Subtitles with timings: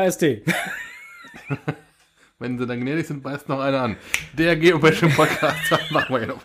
[0.00, 0.42] Podcast.
[2.38, 3.96] Wenn sie dann gnädig sind, beißt noch einer an.
[4.32, 6.40] Der Geocaching Podcast, machen wir hier noch.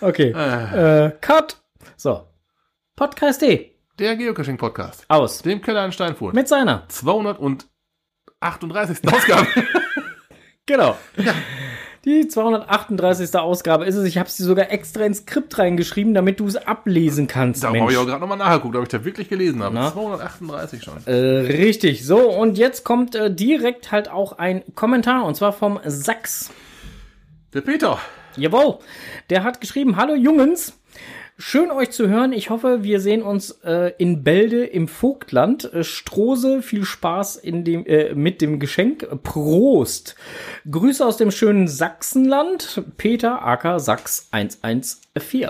[0.00, 0.30] Okay.
[0.30, 1.56] Äh, cut.
[1.96, 2.26] So.
[2.96, 3.42] Podcast
[3.98, 5.04] Der Geocaching Podcast.
[5.08, 5.42] aus.
[5.42, 6.34] Dem Keller in Steinfurt.
[6.34, 6.88] Mit seiner.
[6.88, 9.12] 238.
[9.12, 9.46] Ausgabe.
[10.66, 10.96] Genau.
[12.06, 13.34] Die 238.
[13.38, 14.06] Ausgabe ist es.
[14.06, 17.62] Ich habe sie sogar extra ins Skript reingeschrieben, damit du es ablesen kannst.
[17.62, 19.74] Da habe ich auch gerade nochmal nachgeguckt, ob ich da wirklich gelesen habe.
[19.74, 19.92] Na?
[19.92, 20.94] 238 schon.
[21.04, 22.06] Äh, richtig.
[22.06, 26.50] So, und jetzt kommt äh, direkt halt auch ein Kommentar, und zwar vom Sachs.
[27.52, 27.98] Der Peter.
[28.36, 28.78] Jawohl.
[29.28, 30.79] Der hat geschrieben, hallo Jungens.
[31.42, 32.34] Schön euch zu hören.
[32.34, 35.72] Ich hoffe, wir sehen uns äh, in Bälde im Vogtland.
[35.72, 39.08] Äh, Strose, viel Spaß in dem, äh, mit dem Geschenk.
[39.22, 40.16] Prost.
[40.70, 42.82] Grüße aus dem schönen Sachsenland.
[42.98, 45.48] Peter Acker Sachs 114.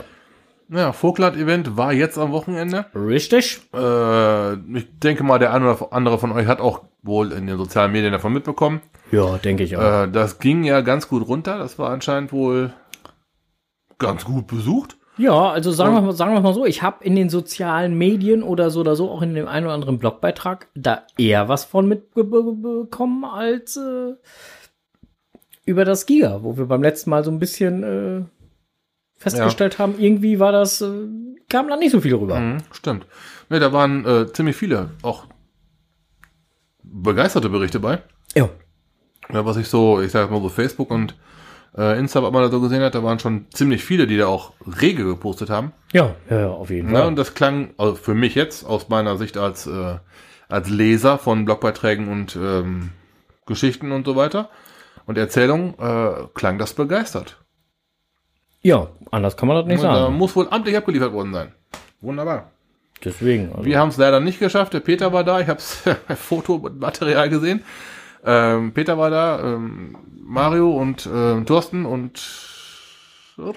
[0.69, 2.87] Ja, Vogtland-Event war jetzt am Wochenende.
[2.95, 3.61] Richtig?
[3.75, 7.59] Äh, ich denke mal, der eine oder andere von euch hat auch wohl in den
[7.59, 8.81] sozialen Medien davon mitbekommen.
[9.11, 10.05] Ja, denke ich auch.
[10.05, 11.59] Äh, das ging ja ganz gut runter.
[11.59, 12.73] Das war anscheinend wohl
[13.99, 15.00] ganz gut besucht.
[15.21, 18.43] Ja, also sagen wir mal, sagen wir mal so, ich habe in den sozialen Medien
[18.43, 21.87] oder so oder so auch in dem einen oder anderen Blogbeitrag da eher was von
[21.87, 24.15] mitbekommen als äh,
[25.67, 28.25] über das Giga, wo wir beim letzten Mal so ein bisschen äh,
[29.17, 31.07] festgestellt haben, irgendwie war das, äh,
[31.51, 32.41] kam da nicht so viel rüber.
[32.41, 33.07] Mhm, stimmt.
[33.51, 35.27] Ne, da waren äh, ziemlich viele auch
[36.83, 38.01] begeisterte Berichte bei.
[38.34, 38.49] Ja.
[39.31, 41.15] Ja, was ich so, ich sag mal so Facebook und
[41.77, 44.27] äh, Insta, was man da so gesehen hat, da waren schon ziemlich viele, die da
[44.27, 45.73] auch rege gepostet haben.
[45.93, 47.09] Ja, ja, ja, auf jeden Ja, Fall.
[47.09, 49.97] und das klang also für mich jetzt aus meiner Sicht als äh,
[50.49, 52.91] als Leser von Blogbeiträgen und ähm,
[53.47, 54.50] Geschichten und so weiter
[55.06, 57.37] und Erzählungen äh, klang das begeistert.
[58.62, 60.15] Ja, anders kann man das nicht Und da sagen.
[60.17, 61.53] muss wohl amtlich abgeliefert worden sein.
[62.00, 62.50] Wunderbar.
[63.05, 63.53] Deswegen.
[63.53, 64.75] Also, Wir haben es leider nicht geschafft.
[64.75, 65.41] Der Peter war da.
[65.41, 65.61] Ich habe
[66.17, 67.62] Fotomaterial gesehen.
[68.25, 69.97] Ähm, Peter war da, ähm,
[70.31, 72.23] Mario und ähm, Thorsten und
[73.37, 73.53] da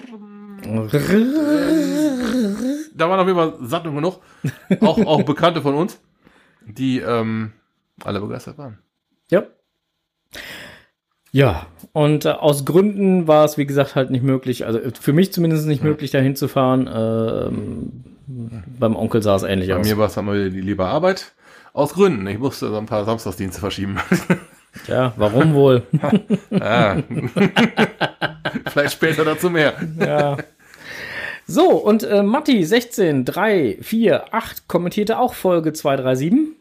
[3.08, 4.20] waren auf jeden Fall satt und genug.
[4.80, 6.00] Auch, auch Bekannte von uns,
[6.66, 7.52] die ähm,
[8.02, 8.78] alle begeistert waren.
[9.30, 9.44] Ja.
[11.30, 15.12] Ja, und äh, aus Gründen war es, wie gesagt, halt nicht möglich, also äh, für
[15.12, 16.90] mich zumindest nicht möglich, da hinzufahren.
[16.92, 19.86] Ähm, beim Onkel sah es ähnlich Bei aus.
[19.86, 21.34] mir war es einmal die liebe Arbeit.
[21.72, 22.26] Aus Gründen.
[22.26, 23.98] Ich musste so ein paar Samstagsdienste verschieben.
[24.86, 25.82] Ja, warum wohl?
[26.60, 26.96] ah.
[28.72, 29.74] Vielleicht später dazu mehr.
[29.98, 30.36] ja.
[31.46, 36.56] So, und äh, Matti 16 3 4 8 kommentierte auch Folge 237.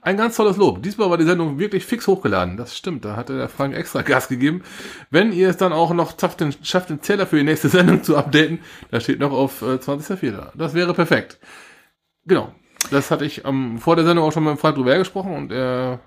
[0.00, 0.82] Ein ganz tolles Lob.
[0.82, 2.56] Diesmal war die Sendung wirklich fix hochgeladen.
[2.56, 4.62] Das stimmt, da hatte der Frank extra Gas gegeben.
[5.10, 8.02] Wenn ihr es dann auch noch schafft, den, schafft, den Zähler für die nächste Sendung
[8.02, 8.60] zu updaten,
[8.90, 10.30] da steht noch auf äh, 20.04.
[10.30, 10.52] da.
[10.54, 11.38] Das wäre perfekt.
[12.24, 12.54] Genau.
[12.90, 15.52] Das hatte ich ähm, vor der Sendung auch schon mit dem Frank drüber gesprochen und
[15.52, 16.00] er,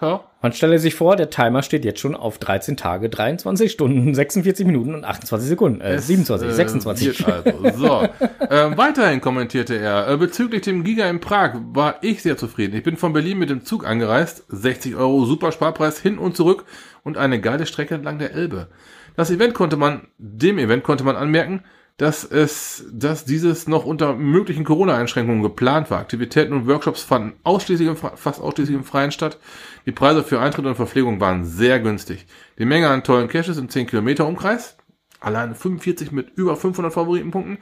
[0.00, 4.14] ja, Man stelle sich vor, der Timer steht jetzt schon auf 13 Tage, 23 Stunden,
[4.14, 5.80] 46 Minuten und 28 Sekunden.
[5.80, 7.26] Äh, 27, äh, 26.
[7.26, 7.78] wird Also.
[7.78, 8.08] So.
[8.50, 12.76] ähm, weiterhin kommentierte er, äh, bezüglich dem Giga in Prag war ich sehr zufrieden.
[12.76, 16.64] Ich bin von Berlin mit dem Zug angereist, 60 Euro super Sparpreis hin und zurück
[17.04, 18.68] und eine geile Strecke entlang der Elbe.
[19.16, 21.62] Das Event konnte man, dem Event konnte man anmerken,
[21.98, 26.00] dass es, dass dieses noch unter möglichen Corona-Einschränkungen geplant war.
[26.00, 29.38] Aktivitäten und Workshops fanden ausschließlich im, fast ausschließlich im Freien statt.
[29.86, 32.26] Die Preise für Eintritt und Verpflegung waren sehr günstig.
[32.58, 34.76] Die Menge an tollen Caches im 10 Kilometer Umkreis,
[35.20, 37.58] alleine 45 mit über 500 Favoritenpunkten,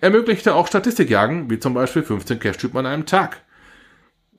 [0.00, 3.42] ermöglichte auch Statistikjagen, wie zum Beispiel 15 Cache-Typen an einem Tag.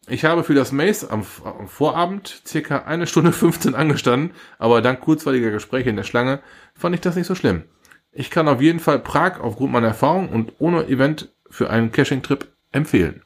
[0.07, 5.01] Ich habe für das Maze am, am Vorabend circa eine Stunde 15 angestanden, aber dank
[5.01, 6.41] kurzweiliger Gespräche in der Schlange
[6.73, 7.63] fand ich das nicht so schlimm.
[8.11, 12.47] Ich kann auf jeden Fall Prag aufgrund meiner Erfahrung und ohne Event für einen Caching-Trip
[12.71, 13.23] empfehlen.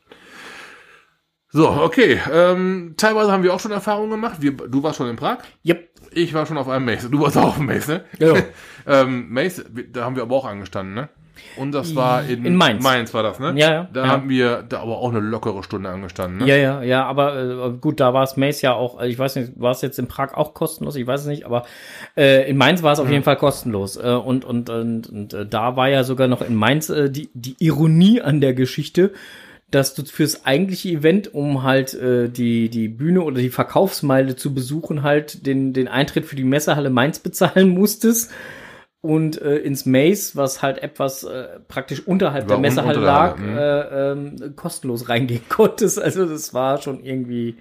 [1.49, 2.19] So, okay.
[2.31, 4.41] Ähm, teilweise haben wir auch schon Erfahrungen gemacht.
[4.41, 5.37] Wir, du warst schon in Prag.
[5.65, 5.89] Yep.
[6.11, 7.09] Ich war schon auf einem Maze.
[7.09, 8.27] Du warst auch auf dem Maze, ne?
[8.27, 8.33] Ja.
[9.01, 11.09] ähm, Maze, da haben wir aber auch angestanden, ne?
[11.57, 12.83] Und das war in, In Mainz.
[12.83, 13.53] Mainz war das, ne?
[13.55, 14.07] Ja, ja, Da ja.
[14.07, 16.47] haben wir da aber auch eine lockere Stunde angestanden, ne?
[16.47, 19.35] Ja, ja, ja, aber äh, gut, da war es Mace ja auch, äh, ich weiß
[19.35, 21.65] nicht, war es jetzt in Prag auch kostenlos, ich weiß es nicht, aber
[22.17, 23.97] äh, in Mainz war es auf jeden Fall kostenlos.
[23.97, 27.29] Äh, und und, und, und äh, da war ja sogar noch in Mainz äh, die,
[27.33, 29.11] die Ironie an der Geschichte,
[29.71, 34.53] dass du fürs eigentliche Event, um halt äh, die, die Bühne oder die Verkaufsmeile zu
[34.53, 38.31] besuchen, halt den, den Eintritt für die Messehalle Mainz bezahlen musstest.
[39.05, 43.13] Und äh, ins Maze, was halt etwas äh, praktisch unterhalb War der Messehalle unter der
[43.13, 46.01] lag, Halle, äh, ähm, kostenlos reingehen konntest.
[46.01, 47.55] Also das war schon irgendwie.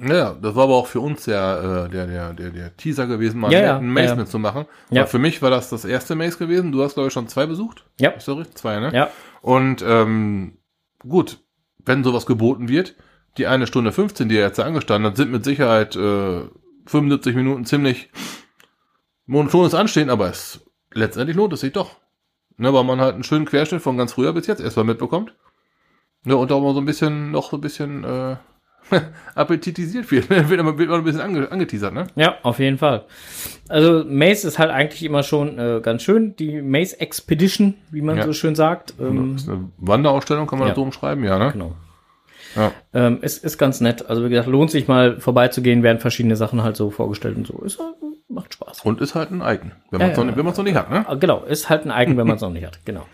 [0.00, 3.40] Ja, das war aber auch für uns ja äh, der, der, der, der Teaser gewesen,
[3.40, 4.14] mal Ja, ja, ein Maze ja.
[4.14, 4.66] mitzumachen.
[4.90, 5.06] Ja.
[5.06, 6.70] Für mich war das das erste Maze gewesen.
[6.70, 7.84] Du hast, glaube ich, schon zwei besucht.
[7.98, 8.10] Ja.
[8.10, 8.54] Richtig?
[8.54, 8.92] Zwei, ne?
[8.94, 9.10] Ja.
[9.42, 10.58] Und ähm,
[11.00, 11.40] gut,
[11.84, 12.94] wenn sowas geboten wird,
[13.36, 16.42] die eine Stunde 15, die er jetzt angestanden hat, sind mit Sicherheit äh,
[16.86, 18.10] 75 Minuten ziemlich
[19.26, 20.63] monotones Anstehen, aber es
[20.94, 21.96] letztendlich lohnt es sich doch.
[22.56, 25.34] Ne, weil man halt einen schönen Querschnitt von ganz früher bis jetzt erstmal mitbekommt.
[26.24, 28.36] Ne, und auch mal so ein bisschen, noch so ein bisschen äh,
[29.34, 30.30] appetitisiert wird.
[30.50, 32.06] wird, man, wird man ein bisschen ange, angeteasert, ne?
[32.14, 33.06] Ja, auf jeden Fall.
[33.68, 36.36] Also Mace ist halt eigentlich immer schon äh, ganz schön.
[36.36, 38.24] Die Mace Expedition, wie man Ja.
[38.24, 38.94] so schön sagt.
[39.00, 40.74] Ähm, Das ist eine Wanderausstellung, kann man Ja.
[40.74, 41.50] so umschreiben, ja, ne?
[41.52, 41.74] genau.
[42.54, 42.70] Ja.
[42.92, 44.08] Ähm, ist, ist ganz nett.
[44.08, 47.58] Also wie gesagt, lohnt sich mal vorbeizugehen, werden verschiedene Sachen halt so vorgestellt und so.
[47.64, 47.96] Ist, halt-
[48.34, 48.80] macht Spaß.
[48.82, 50.90] Und ist halt ein Icon, wenn man es noch, nicht- wenn man's noch nicht hat,
[50.90, 51.04] ne?
[51.08, 52.78] Ah, Genau, ist halt ein Eigen, wenn man es noch nicht hat.
[52.84, 53.06] Genau.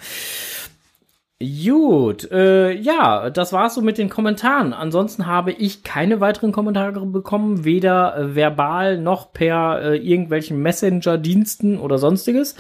[1.43, 4.75] Gut, äh, ja, das war's so mit den Kommentaren.
[4.75, 11.79] Ansonsten habe ich keine weiteren Kommentare bekommen, weder äh, verbal noch per äh, irgendwelchen Messenger-Diensten
[11.79, 12.57] oder sonstiges.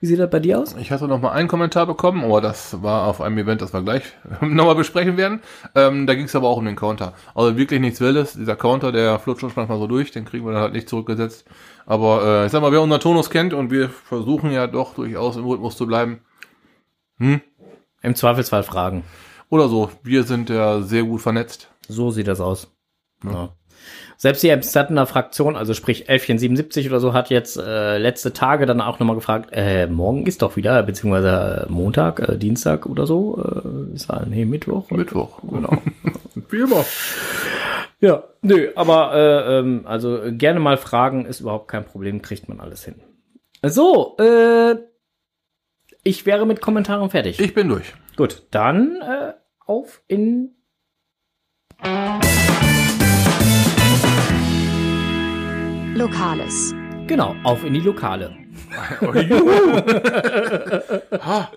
[0.00, 0.74] Wie sieht das bei dir aus?
[0.80, 3.82] Ich hatte noch mal einen Kommentar bekommen, aber das war auf einem Event, das wir
[3.82, 4.02] gleich
[4.40, 5.40] nochmal besprechen werden.
[5.76, 7.12] Ähm, da ging es aber auch um den Counter.
[7.36, 8.32] Also wirklich nichts Wildes.
[8.32, 11.44] Dieser Counter, der flutscht uns manchmal so durch, den kriegen wir dann halt nicht zurückgesetzt.
[11.86, 15.36] Aber äh, ich sag mal, wer unseren Tonus kennt und wir versuchen ja doch durchaus
[15.36, 16.18] im Rhythmus zu bleiben.
[18.04, 19.02] Im Zweifelsfall Fragen.
[19.48, 21.68] Oder so, wir sind ja sehr gut vernetzt.
[21.88, 22.70] So sieht das aus.
[23.24, 23.50] Ja.
[24.18, 28.80] Selbst die Amsterdamer Fraktion, also sprich 1177 oder so, hat jetzt äh, letzte Tage dann
[28.80, 33.42] auch nochmal gefragt, äh, morgen ist doch wieder, beziehungsweise äh, Montag, äh, Dienstag oder so,
[33.42, 34.90] äh, ist ja, nee, Mittwoch.
[34.90, 35.40] Mittwoch.
[35.42, 35.78] Genau.
[36.50, 36.84] Wie immer.
[38.00, 42.48] Ja, nö, aber äh, ähm, also äh, gerne mal fragen, ist überhaupt kein Problem, kriegt
[42.48, 42.96] man alles hin.
[43.62, 44.76] So, äh,
[46.04, 47.40] ich wäre mit Kommentaren fertig.
[47.40, 47.94] Ich bin durch.
[48.16, 49.32] Gut, dann äh,
[49.66, 50.50] auf in
[55.94, 56.74] Lokales.
[57.06, 58.36] genau, auf in die Lokale.
[61.24, 61.50] ha,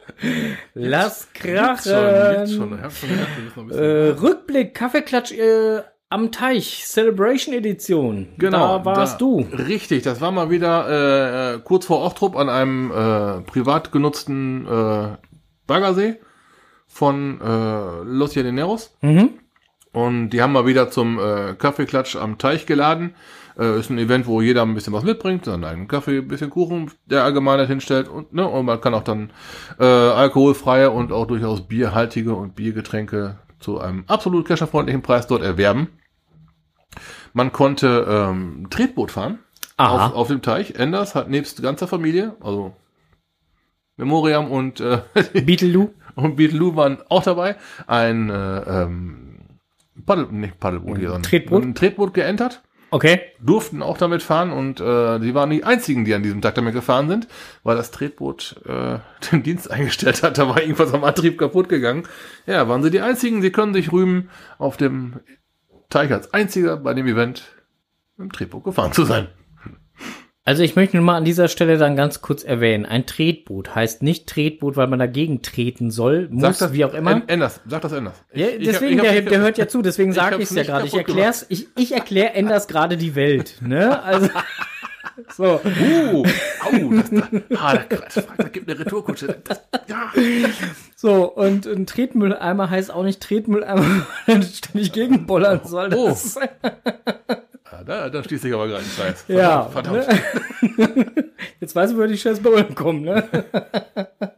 [0.73, 2.79] Lass jetzt schon, jetzt schon.
[2.79, 3.71] krachen.
[3.71, 8.29] Äh, Rückblick, Kaffeeklatsch äh, am Teich, Celebration Edition.
[8.37, 9.45] Genau, da warst da- du.
[9.51, 14.65] Richtig, das war mal wieder äh, äh, kurz vor Ochtrup an einem äh, privat genutzten
[14.65, 15.17] äh,
[15.67, 16.15] Baggersee
[16.87, 18.95] von äh, Los Llaneros.
[19.01, 19.31] Mhm.
[19.91, 23.15] Und die haben mal wieder zum äh, Kaffeeklatsch am Teich geladen.
[23.57, 26.51] Äh, ist ein Event, wo jeder ein bisschen was mitbringt, seinen eigenen Kaffee, ein bisschen
[26.51, 29.31] Kuchen, der Allgemeinheit hinstellt und, ne, und man kann auch dann
[29.79, 35.89] äh, alkoholfreie und auch durchaus bierhaltige und Biergetränke zu einem absolut kescherfreundlichen Preis dort erwerben.
[37.33, 39.39] Man konnte ähm, Tretboot fahren
[39.77, 40.07] Aha.
[40.07, 40.75] auf, auf dem Teich.
[40.75, 42.73] Enders hat nebst ganzer Familie, also
[43.97, 45.01] Memoriam und, äh,
[45.33, 45.89] Beetleloo.
[46.15, 47.55] und Beetleloo waren auch dabei,
[47.87, 49.39] ein äh, ähm,
[50.05, 51.63] Paddel, nicht Paddelboot hier, sondern Tretboot?
[51.63, 53.19] ein Tretboot geentert, Okay.
[53.39, 56.73] durften auch damit fahren und äh, die waren die einzigen, die an diesem Tag damit
[56.73, 57.27] gefahren sind,
[57.63, 58.99] weil das Tretboot äh,
[59.31, 60.37] den Dienst eingestellt hat.
[60.37, 62.07] Da war irgendwas am Antrieb kaputt gegangen.
[62.45, 65.19] Ja, waren sie die einzigen, sie können sich rühmen, auf dem
[65.89, 67.43] Teich als einziger bei dem Event
[68.17, 69.27] im Tretboot gefahren zu sein.
[70.47, 74.01] Also ich möchte nur mal an dieser Stelle dann ganz kurz erwähnen, ein Tretboot heißt
[74.01, 77.21] nicht Tretboot, weil man dagegen treten soll, muss, wie auch immer.
[77.27, 78.13] Enders, sag das Enders.
[78.31, 80.43] Ich- ja, deswegen, ich hab- der, ich hab- der hört ja zu, deswegen sage ich
[80.49, 80.87] es ja gerade.
[80.87, 83.55] Ich erklär's, ich, ich erkläre Enders gerade die Welt.
[83.59, 84.01] Ne?
[84.01, 84.29] Also,
[85.35, 85.59] so.
[85.65, 86.23] Uh,
[86.63, 87.27] au, das, da,
[87.57, 89.39] ah, das, das gibt eine Retourkutsche.
[89.43, 90.13] Das, ja.
[90.95, 93.81] So, und ein Tretmülleimer heißt auch nicht Tretmülleimer,
[94.25, 95.93] weil man ständig gegenbollern soll.
[95.93, 96.15] Oh.
[97.71, 99.25] Ah, da, da schließt sich aber gerade ein Scheiß.
[99.27, 100.07] Ja, Verdammt.
[101.59, 103.23] Jetzt weiß ich, woher die scheiß Bauern kommen, ne?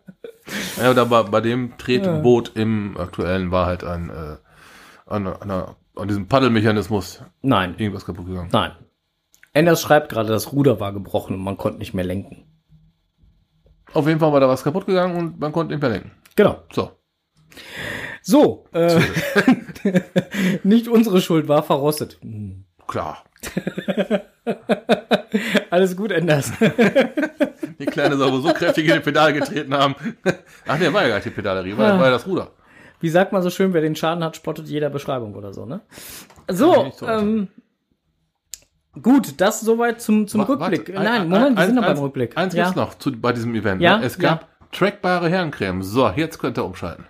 [0.81, 4.37] Ja, da bei, bei dem Tretboot im aktuellen war halt ein, äh,
[5.05, 5.51] an, an,
[5.95, 8.49] an diesem Paddelmechanismus Nein, irgendwas kaputt gegangen.
[8.51, 8.71] nein.
[9.53, 12.45] Enders schreibt gerade, das Ruder war gebrochen und man konnte nicht mehr lenken.
[13.93, 16.11] Auf jeden Fall war da was kaputt gegangen und man konnte nicht mehr lenken.
[16.35, 16.63] Genau.
[16.71, 16.91] So.
[18.23, 18.99] So, äh,
[20.63, 22.17] nicht unsere Schuld, war verrostet.
[22.21, 22.65] Hm.
[22.89, 23.23] Klar.
[25.69, 26.51] Alles gut, Enders.
[27.79, 29.95] Die Kleine soll wohl so kräftig in die Pedale getreten haben.
[30.67, 32.49] Ach, der war ja gar nicht die Pedalerie, war, war ja das Ruder.
[32.99, 35.79] Wie sagt man so schön, wer den Schaden hat, spottet jeder Beschreibung oder so, ne?
[36.49, 37.47] So, ähm,
[39.01, 40.89] gut, das soweit zum, zum Wa- Rückblick.
[40.89, 42.35] warte, Nein, ein- Moment, wir ein- sind noch beim Rückblick.
[42.37, 42.63] Eins ja.
[42.65, 43.81] gibt's noch zu, bei diesem Event.
[43.81, 44.05] Ja, ne?
[44.05, 44.47] Es gab ja.
[44.73, 45.81] trackbare Herrencreme.
[45.83, 47.05] So, jetzt könnt ihr umschalten.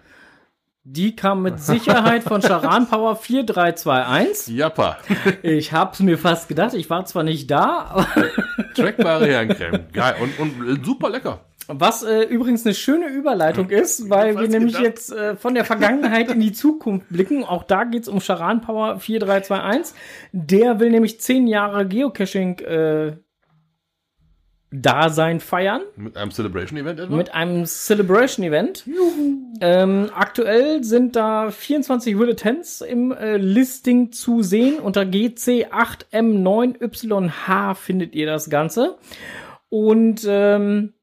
[0.91, 4.55] Die kam mit Sicherheit von Charan Power 4321.
[4.58, 4.98] Jappa.
[5.43, 8.08] Ich hab's mir fast gedacht, ich war zwar nicht da, aber
[8.75, 9.86] trackbare Herrencreme.
[9.93, 10.15] Geil.
[10.19, 11.41] Und, und äh, super lecker.
[11.67, 14.84] was äh, übrigens eine schöne Überleitung ist, weil wir nämlich gedacht.
[14.84, 17.43] jetzt äh, von der Vergangenheit in die Zukunft blicken.
[17.43, 19.96] Auch da geht's um Charan Power 4321.
[20.31, 23.17] Der will nämlich zehn Jahre Geocaching äh,
[24.71, 25.81] Dasein feiern.
[25.95, 27.15] Mit einem Celebration-Event etwa?
[27.15, 28.85] Mit einem Celebration-Event.
[29.61, 34.79] Ähm, aktuell sind da 24 Bulletins im äh, Listing zu sehen.
[34.79, 38.99] Unter GC8M9YH findet ihr das Ganze.
[39.69, 40.93] Und ähm,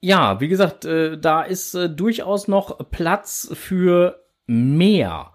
[0.00, 5.32] ja, wie gesagt, äh, da ist äh, durchaus noch Platz für mehr.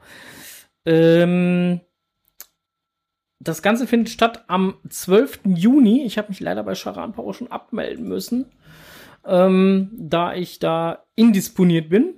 [0.86, 1.82] Ähm,
[3.40, 5.42] das Ganze findet statt am 12.
[5.46, 6.04] Juni.
[6.04, 8.46] Ich habe mich leider bei Charan Power schon abmelden müssen,
[9.26, 12.16] ähm, da ich da indisponiert bin.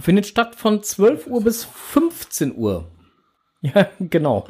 [0.00, 2.90] Findet statt von 12 Uhr bis 15 Uhr.
[3.74, 4.46] Ja, genau.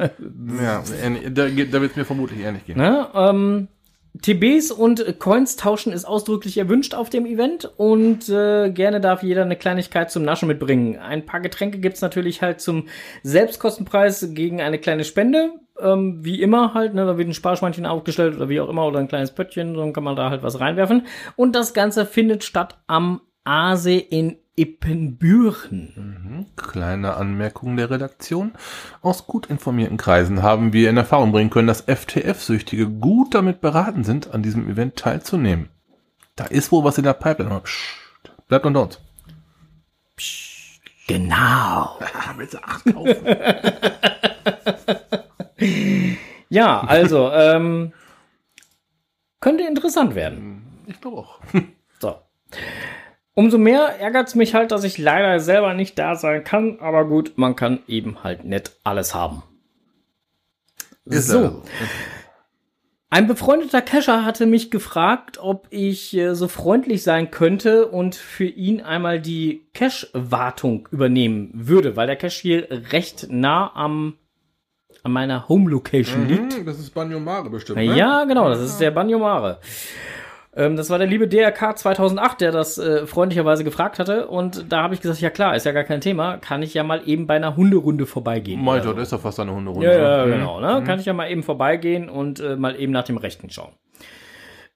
[0.60, 0.82] Ja,
[1.30, 2.78] da, da wird es mir vermutlich ähnlich gehen.
[2.78, 3.06] Ne?
[3.14, 3.68] Ähm,
[4.22, 9.42] TBs und Coins tauschen ist ausdrücklich erwünscht auf dem Event und äh, gerne darf jeder
[9.42, 10.98] eine Kleinigkeit zum Naschen mitbringen.
[10.98, 12.86] Ein paar Getränke gibt's natürlich halt zum
[13.24, 15.52] Selbstkostenpreis gegen eine kleine Spende.
[15.80, 19.00] Ähm, wie immer halt, ne, da wird ein Sparschweinchen aufgestellt oder wie auch immer oder
[19.00, 21.06] ein kleines Pöttchen, dann kann man da halt was reinwerfen.
[21.34, 26.46] Und das Ganze findet statt am Aase in Ippenbüren.
[26.56, 28.52] Kleine Anmerkung der Redaktion.
[29.02, 34.04] Aus gut informierten Kreisen haben wir in Erfahrung bringen können, dass FTF-Süchtige gut damit beraten
[34.04, 35.68] sind, an diesem Event teilzunehmen.
[36.36, 37.50] Da ist wohl was in der Pipeline.
[37.50, 38.98] aber Psst, bleibt unter uns.
[41.06, 41.98] Genau.
[42.36, 43.16] Willst du acht kaufen?
[46.50, 47.92] Ja, also, ähm,
[49.40, 50.84] könnte interessant werden.
[50.86, 51.40] Ich glaube auch.
[51.98, 52.16] So.
[53.34, 57.32] Umso mehr ärgert's mich halt, dass ich leider selber nicht da sein kann, aber gut,
[57.36, 59.42] man kann eben halt nicht alles haben.
[61.04, 61.62] Ist so.
[63.10, 68.46] Ein befreundeter Cacher hatte mich gefragt, ob ich äh, so freundlich sein könnte und für
[68.46, 74.14] ihn einmal die Cache-Wartung übernehmen würde, weil der Cache hier recht nah am
[75.04, 76.58] an meiner Home-Location liegt.
[76.58, 77.94] Mhm, das ist Banyomare bestimmt, ne?
[77.94, 79.60] Ja, genau, das ist der Banyomare.
[80.56, 84.28] Ähm, das war der liebe DRK 2008, der das äh, freundlicherweise gefragt hatte.
[84.28, 86.36] Und da habe ich gesagt, ja klar, ist ja gar kein Thema.
[86.38, 88.62] Kann ich ja mal eben bei einer Hunderunde vorbeigehen.
[88.62, 89.86] Mein Also, Gott, das ist doch fast eine Hunderunde.
[89.86, 90.30] ja, ja, Mhm.
[90.30, 90.60] genau.
[90.60, 90.84] Ne?
[90.84, 93.72] Kann ich ja mal eben vorbeigehen und äh, mal eben nach dem Rechten schauen.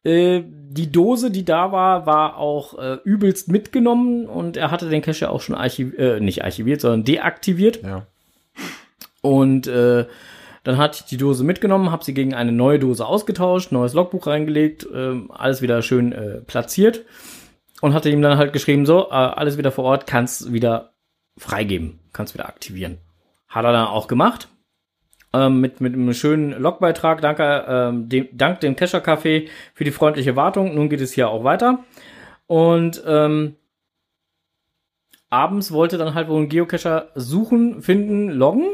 [0.04, 5.02] Äh, die Dose, die da war, war auch äh, übelst mitgenommen und er hatte den
[5.02, 7.82] Cache ja auch schon archiv äh, nicht archiviert, sondern deaktiviert.
[7.82, 8.06] Ja.
[9.22, 10.06] Und äh,
[10.68, 14.26] dann hatte ich die Dose mitgenommen, habe sie gegen eine neue Dose ausgetauscht, neues Logbuch
[14.26, 17.06] reingelegt, ähm, alles wieder schön äh, platziert
[17.80, 20.92] und hatte ihm dann halt geschrieben, so, äh, alles wieder vor Ort, kannst wieder
[21.38, 22.98] freigeben, kannst wieder aktivieren.
[23.48, 24.48] Hat er dann auch gemacht.
[25.32, 29.90] Ähm, mit, mit einem schönen Logbeitrag, danke, ähm, dem, dank dem Kescher Café für die
[29.90, 30.74] freundliche Wartung.
[30.74, 31.78] Nun geht es hier auch weiter.
[32.46, 33.56] Und ähm,
[35.30, 38.66] abends wollte dann halt wohl ein Geocacher suchen, finden, loggen.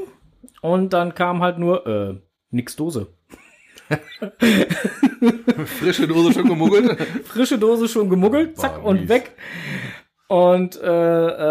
[0.64, 2.14] Und dann kam halt nur, äh,
[2.50, 3.09] nix Dose.
[5.66, 6.99] Frische Dose schon gemuggelt.
[7.26, 9.09] Frische Dose schon gemuggelt, zack Boah, und mies.
[9.11, 9.33] weg.
[10.26, 10.87] Und äh,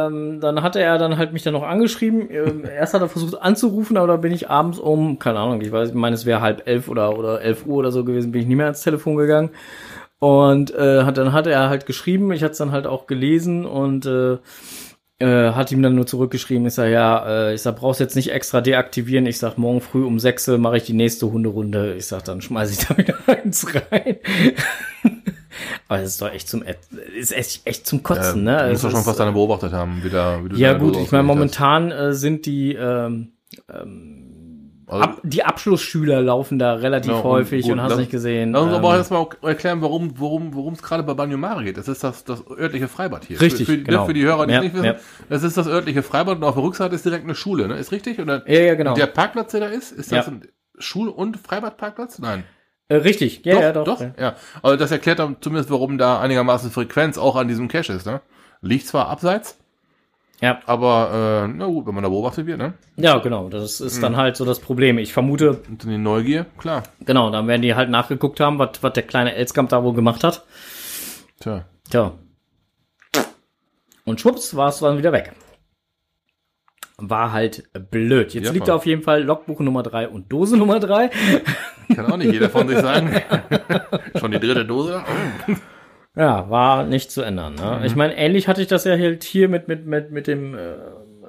[0.07, 2.27] ähm, dann hatte er dann halt mich dann noch angeschrieben.
[2.31, 5.71] Ähm, Erst hat er versucht anzurufen, aber da bin ich abends um, keine Ahnung, ich
[5.71, 8.41] weiß, ich meine, es wäre halb elf oder, oder elf Uhr oder so gewesen, bin
[8.41, 9.51] ich nicht mehr ans Telefon gegangen.
[10.17, 13.67] Und äh, hat, dann hat er halt geschrieben, ich hatte es dann halt auch gelesen
[13.67, 14.39] und äh,
[15.19, 18.31] äh, hat ihm dann nur zurückgeschrieben, ich sag, ja, äh, ich sag, brauchst jetzt nicht
[18.31, 19.25] extra deaktivieren.
[19.25, 21.93] Ich sag, morgen früh um sechs Uhr mache ich die nächste Hunderunde.
[21.95, 24.17] Ich sag, dann schmeiß ich da wieder eins rein.
[25.87, 26.63] Aber das ist doch echt zum,
[27.15, 28.57] ist echt, echt zum Kotzen, ne?
[28.57, 30.73] Du musst Es doch schon ist- fast deine beobachtet haben, wie, da, wie du ja
[30.73, 33.33] gut, ich meine, momentan äh, sind die, ähm,
[34.93, 38.51] Also, ab, die Abschlussschüler laufen da relativ und häufig und, gut, hast lass- nicht gesehen.
[38.53, 41.77] Lass uns ähm, aber auch erstmal erklären, warum es gerade bei Banyomare geht.
[41.77, 43.39] Das ist das, das örtliche Freibad hier.
[43.41, 44.05] Richtig, für, für, genau.
[44.05, 44.95] für die Hörer, die Ja, es nicht wissen, ja.
[45.29, 47.75] das ist das örtliche Freibad und auf der Rückseite ist direkt eine Schule, ne?
[47.77, 48.19] Ist richtig?
[48.19, 48.93] Oder Ja, ja, genau.
[48.93, 50.31] der Parkplatz, der da ist, ist das Ja.
[50.31, 50.47] ein
[50.77, 52.19] Schul- und Freibadparkplatz?
[52.19, 52.43] Nein.
[52.89, 53.85] äh, richtig, ja, doch, ja, doch.
[53.85, 54.13] doch, ja.
[54.19, 54.35] ja.
[54.61, 58.21] Also das erklärt dann zumindest, warum da einigermaßen Frequenz auch an diesem Cache ist, ne?
[58.61, 59.57] Liegt zwar abseits,
[60.43, 60.59] Ja.
[60.65, 62.73] aber äh, na gut, wenn man da beobachtet wird, ne?
[62.97, 64.01] Ja, genau, das ist Mhm.
[64.01, 64.97] dann halt so das Problem.
[64.97, 66.83] Ich vermute, Und dann die Neugier, klar.
[67.05, 70.43] genau, dann werden die halt nachgeguckt haben, was der kleine Elskamp da wohl gemacht hat.
[71.39, 71.63] Tja.
[71.89, 72.11] Tja.
[74.05, 75.31] Und schwupps, war es dann wieder weg.
[76.97, 78.33] War halt blöd.
[78.33, 81.09] Jetzt Ja, liegt da auf jeden Fall Logbuch Nummer drei und Dose Nummer drei.
[81.95, 83.21] Kann auch nicht jeder von sich sagen.
[84.19, 85.01] Schon die dritte Dose.
[86.15, 87.55] Ja, war nicht zu ändern.
[87.55, 87.77] Ne?
[87.79, 87.85] Mhm.
[87.85, 90.75] Ich meine, ähnlich hatte ich das ja halt hier mit, mit, mit, mit dem, äh,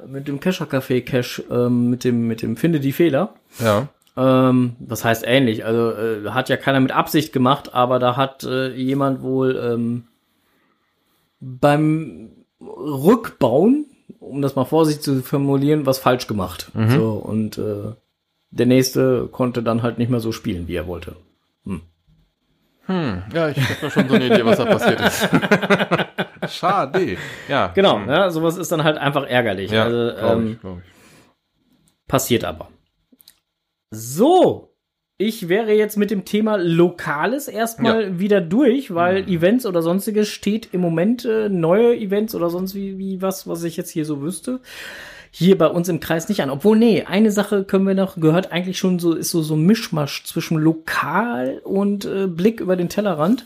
[0.06, 3.34] mit dem Kescher Café Cache, ähm, mit dem, mit dem Finde die Fehler.
[3.60, 3.88] Ja.
[4.16, 5.64] Ähm, das heißt ähnlich.
[5.64, 10.04] Also äh, hat ja keiner mit Absicht gemacht, aber da hat äh, jemand wohl ähm,
[11.40, 13.86] beim Rückbauen,
[14.20, 16.70] um das mal vorsichtig zu formulieren, was falsch gemacht.
[16.88, 17.92] So und äh,
[18.50, 21.16] der nächste konnte dann halt nicht mehr so spielen, wie er wollte.
[22.86, 23.22] Hm.
[23.32, 25.28] Ja, ich habe schon so eine Idee, was da passiert ist.
[26.54, 27.16] Schade.
[27.48, 27.68] Ja.
[27.74, 28.06] Genau, hm.
[28.06, 28.30] ne?
[28.30, 29.70] sowas ist dann halt einfach ärgerlich.
[29.70, 30.68] Ja, also, ähm, ich,
[32.06, 32.68] passiert aber.
[33.90, 34.74] So,
[35.16, 39.28] ich wäre jetzt mit dem Thema Lokales erstmal wieder durch, weil Mhm.
[39.28, 43.62] Events oder sonstiges steht im Moment äh, neue Events oder sonst wie, wie was, was
[43.62, 44.60] ich jetzt hier so wüsste.
[45.36, 46.50] Hier bei uns im Kreis nicht an.
[46.50, 49.66] Obwohl, nee, eine Sache können wir noch, gehört eigentlich schon so, ist so, so ein
[49.66, 53.44] Mischmasch zwischen lokal und äh, Blick über den Tellerrand.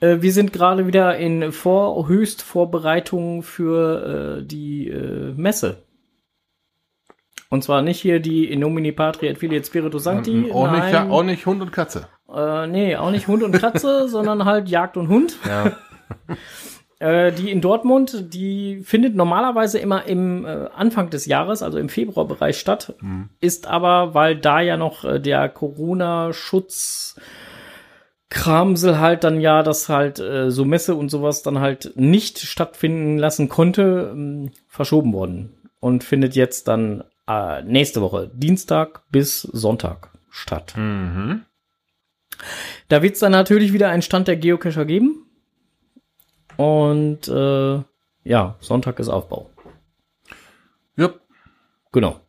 [0.00, 5.82] Äh, wir sind gerade wieder in Vor Höchstvorbereitungen für äh, die äh, Messe.
[7.50, 10.50] Und zwar nicht hier die In Nomini Patria et Filii et Spiritus Sancti.
[10.50, 12.08] auch, nicht, nein, ja, auch nicht Hund und Katze.
[12.34, 15.36] äh, nee, auch nicht Hund und Katze, sondern halt Jagd und Hund.
[15.46, 15.76] Ja.
[17.02, 21.88] Äh, die in Dortmund, die findet normalerweise immer im äh, Anfang des Jahres, also im
[21.88, 22.94] Februarbereich statt,
[23.40, 27.16] ist aber, weil da ja noch äh, der Corona-Schutz
[28.30, 33.18] Kramsel halt dann ja, dass halt äh, so Messe und sowas dann halt nicht stattfinden
[33.18, 40.10] lassen konnte, ähm, verschoben worden und findet jetzt dann äh, nächste Woche, Dienstag bis Sonntag
[40.30, 40.74] statt.
[40.76, 41.42] mhm.
[42.88, 45.26] Da wird es dann natürlich wieder einen Stand der Geocacher geben.
[46.56, 47.82] Und äh,
[48.24, 49.50] ja, Sonntag ist Aufbau.
[50.96, 51.10] Ja.
[51.92, 52.20] Genau.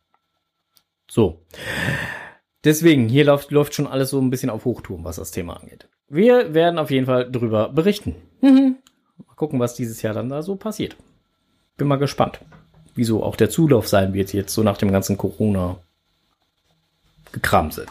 [1.08, 1.44] So.
[2.64, 5.88] Deswegen, hier läuft, läuft schon alles so ein bisschen auf Hochtouren, was das Thema angeht.
[6.08, 8.16] Wir werden auf jeden Fall drüber berichten.
[8.40, 8.76] Mhm.
[9.26, 10.96] Mal gucken, was dieses Jahr dann da so passiert.
[11.76, 12.40] Bin mal gespannt,
[12.94, 15.78] wieso auch der Zulauf sein wird jetzt so nach dem ganzen Corona
[17.32, 17.86] Gekramsel.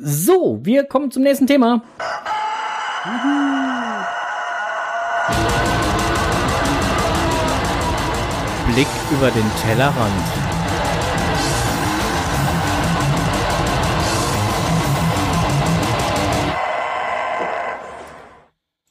[0.00, 1.82] So, wir kommen zum nächsten Thema.
[8.72, 10.12] Blick über den Tellerrand.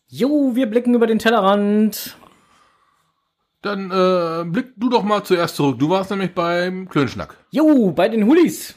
[0.08, 2.18] Jo, wir blicken über den Tellerrand.
[3.62, 5.80] Dann äh, blick du doch mal zuerst zurück.
[5.80, 7.36] Du warst nämlich beim Klönschnack.
[7.52, 8.76] Jo, bei den Hulis.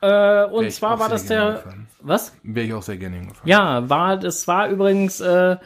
[0.00, 1.44] Äh, und zwar war das der.
[1.44, 1.88] hingefahren.
[2.00, 2.36] Was?
[2.42, 3.48] Wäre ich auch sehr gerne hingefahren.
[3.48, 5.56] Ja, war, das war übrigens äh,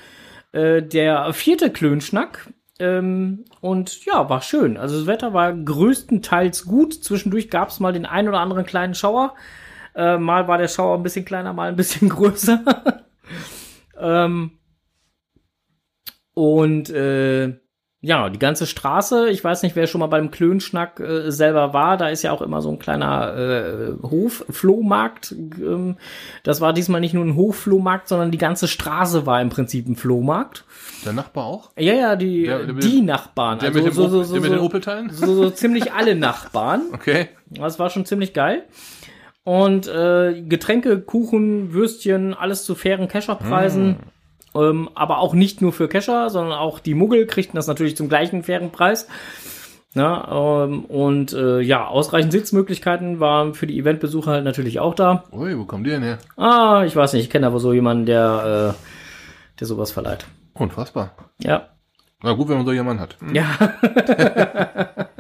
[0.57, 2.51] äh, der vierte Klönschnack.
[2.79, 4.77] Ähm, und ja, war schön.
[4.77, 6.95] Also das Wetter war größtenteils gut.
[6.95, 9.35] Zwischendurch gab es mal den ein oder anderen kleinen Schauer.
[9.95, 13.05] Äh, mal war der Schauer ein bisschen kleiner, mal ein bisschen größer.
[13.99, 14.59] ähm,
[16.33, 17.59] und äh,
[18.07, 21.97] ja, die ganze Straße, ich weiß nicht, wer schon mal beim Klönschnack äh, selber war,
[21.97, 25.33] da ist ja auch immer so ein kleiner äh, Hof-Flohmarkt.
[25.33, 25.97] Ähm,
[26.45, 29.97] das war diesmal nicht nur ein Hof-Flohmarkt, sondern die ganze Straße war im Prinzip ein
[29.97, 30.65] Flohmarkt.
[31.05, 31.71] Der Nachbar auch?
[31.77, 33.59] Ja, ja, die, Der- der die dem- Nachbarn.
[33.59, 35.11] Der also mit, dem so, so, so, der mit den Opel-Teilen?
[35.11, 36.83] so, so ziemlich alle Nachbarn.
[36.93, 37.29] Okay.
[37.51, 38.65] Das war schon ziemlich geil.
[39.45, 43.97] Und äh, Getränke, Kuchen, Würstchen, alles zu fairen Kescherpreisen.
[44.57, 48.09] Ähm, aber auch nicht nur für Kescher, sondern auch die Muggel kriegten das natürlich zum
[48.09, 49.07] gleichen fairen Preis.
[49.95, 55.25] Ja, ähm, und äh, ja, ausreichend Sitzmöglichkeiten waren für die Eventbesucher halt natürlich auch da.
[55.33, 56.19] Ui, wo kommen die denn her?
[56.37, 60.27] Ah, ich weiß nicht, ich kenne aber so jemanden, der, äh, der sowas verleiht.
[60.53, 61.15] Unfassbar.
[61.39, 61.69] Ja,
[62.23, 63.17] Na gut, wenn man so jemanden hat.
[63.21, 63.35] Hm.
[63.35, 63.47] Ja.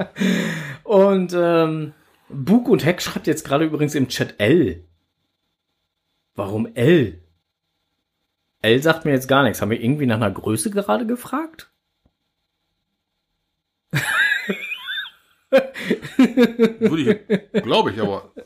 [0.84, 1.94] und ähm,
[2.28, 4.84] Bug und Heck schreibt jetzt gerade übrigens im Chat L.
[6.34, 7.22] Warum L?
[8.62, 9.60] L sagt mir jetzt gar nichts.
[9.62, 11.70] Haben wir irgendwie nach einer Größe gerade gefragt?
[16.78, 17.02] Würde
[17.52, 18.32] ich, glaube ich, aber.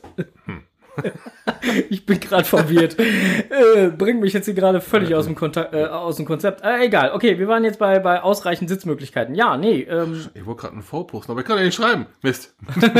[1.89, 2.97] Ich bin gerade verwirrt.
[2.99, 6.61] äh, bringt mich jetzt hier gerade völlig aus dem, Kontak äh, aus dem Konzept.
[6.63, 7.11] Äh, egal.
[7.13, 9.33] Okay, wir waren jetzt bei, bei ausreichend Sitzmöglichkeiten.
[9.33, 9.81] Ja, nee.
[9.83, 12.07] Ähm, Ich wollte gerade einen V posten, aber ich kann ja nicht schreiben.
[12.21, 12.55] Mist.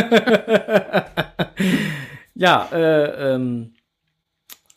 [2.34, 3.74] Ja, äh, ähm,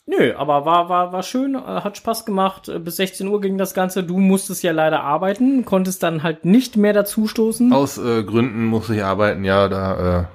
[0.05, 2.69] nö, aber war, war, war schön, äh, hat Spaß gemacht.
[2.69, 4.03] Äh, Bis 16 Uhr ging das Ganze.
[4.03, 7.73] Du musstest ja leider arbeiten, konntest dann halt nicht mehr dazu stoßen.
[7.73, 10.25] Aus äh, Gründen musste ich arbeiten, ja, da, äh,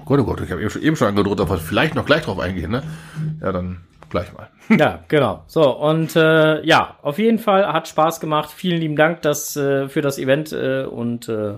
[0.00, 2.24] oh Gott, oh Gott, ich habe eben schon, eben schon angedroht, aber vielleicht noch gleich
[2.24, 2.82] drauf eingehen, ne?
[3.40, 4.48] Ja, dann gleich mal.
[4.78, 5.42] Ja, genau.
[5.48, 8.50] So, und äh, ja, auf jeden Fall hat Spaß gemacht.
[8.54, 11.54] Vielen lieben Dank das, äh, für das Event äh, und äh,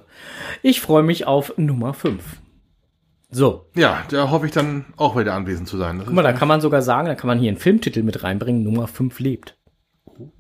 [0.63, 2.23] ich freue mich auf Nummer 5.
[3.35, 5.97] So, Ja, da hoffe ich dann auch wieder anwesend zu sein.
[5.97, 8.23] Das guck mal, da kann man sogar sagen, da kann man hier einen Filmtitel mit
[8.23, 9.57] reinbringen, Nummer 5 lebt.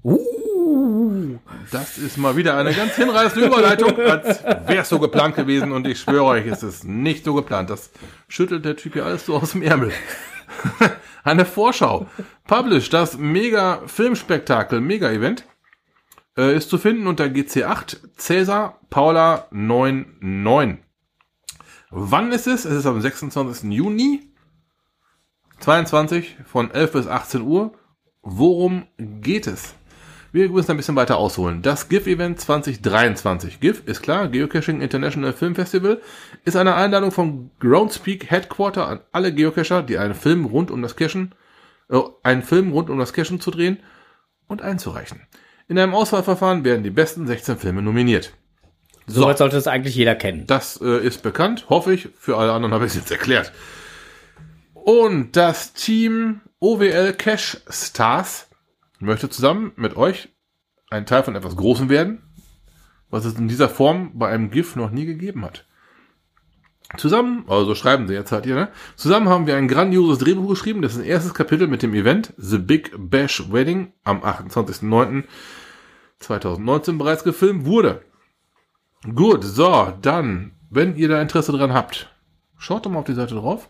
[0.04, 1.38] Uh.
[1.70, 5.86] Das ist mal wieder eine ganz hinreißende Überleitung, als wäre es so geplant gewesen und
[5.86, 7.70] ich schwöre euch, es ist nicht so geplant.
[7.70, 7.90] Das
[8.28, 9.90] schüttelt der Typ hier alles so aus dem Ärmel.
[11.24, 12.06] eine Vorschau.
[12.46, 15.44] Publish, das mega Filmspektakel, mega Event,
[16.36, 20.78] äh, ist zu finden unter GC8 Cäsar Paula 99.
[21.94, 22.64] Wann ist es?
[22.64, 23.70] Es ist am 26.
[23.70, 24.22] Juni
[25.60, 27.72] 22 von 11 bis 18 Uhr
[28.22, 29.74] Worum geht es?
[30.30, 31.60] Wir müssen ein bisschen weiter ausholen.
[31.60, 33.60] Das GIF-Event 2023.
[33.60, 36.00] GIF ist klar, Geocaching International Film Festival,
[36.46, 40.96] ist eine Einladung vom Groundspeak Headquarter an alle Geocacher, die einen Film rund um das
[40.96, 41.34] Cachen,
[41.90, 43.80] äh, einen Film rund um das Cachen zu drehen
[44.46, 45.20] und einzureichen.
[45.68, 48.32] In einem Auswahlverfahren werden die besten 16 Filme nominiert.
[49.06, 50.46] Soweit sollte das eigentlich jeder kennen.
[50.46, 52.08] Das äh, ist bekannt, hoffe ich.
[52.18, 53.52] Für alle anderen habe ich es jetzt erklärt.
[54.74, 58.48] Und das Team OWL Cash Stars
[59.00, 60.28] möchte zusammen mit euch
[60.90, 62.22] ein Teil von etwas Großem werden,
[63.10, 65.66] was es in dieser Form bei einem GIF noch nie gegeben hat.
[66.98, 68.68] Zusammen, also schreiben sie jetzt halt hier, ne?
[68.96, 70.82] Zusammen haben wir ein grandioses Drehbuch geschrieben.
[70.82, 77.24] Das ist ein erstes Kapitel mit dem Event The Big Bash Wedding am 28.09.2019 bereits
[77.24, 78.02] gefilmt wurde.
[79.14, 82.14] Gut, so, dann, wenn ihr da Interesse dran habt,
[82.56, 83.68] schaut doch mal auf die Seite drauf.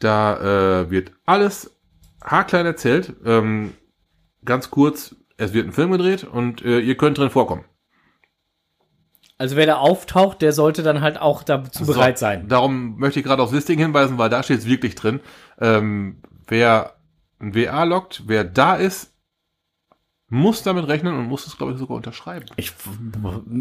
[0.00, 1.76] Da äh, wird alles
[2.22, 3.14] haarklein erzählt.
[3.24, 3.74] Ähm,
[4.44, 7.64] ganz kurz, es wird ein Film gedreht und äh, ihr könnt drin vorkommen.
[9.38, 12.48] Also wer da auftaucht, der sollte dann halt auch dazu So, bereit sein.
[12.48, 15.20] Darum möchte ich gerade aufs Listing hinweisen, weil da steht es wirklich drin.
[15.60, 16.94] Ähm, wer
[17.38, 19.14] ein WA lockt, wer da ist,
[20.30, 22.44] muss damit rechnen und muss es, glaube ich, sogar unterschreiben.
[22.56, 22.72] Ich,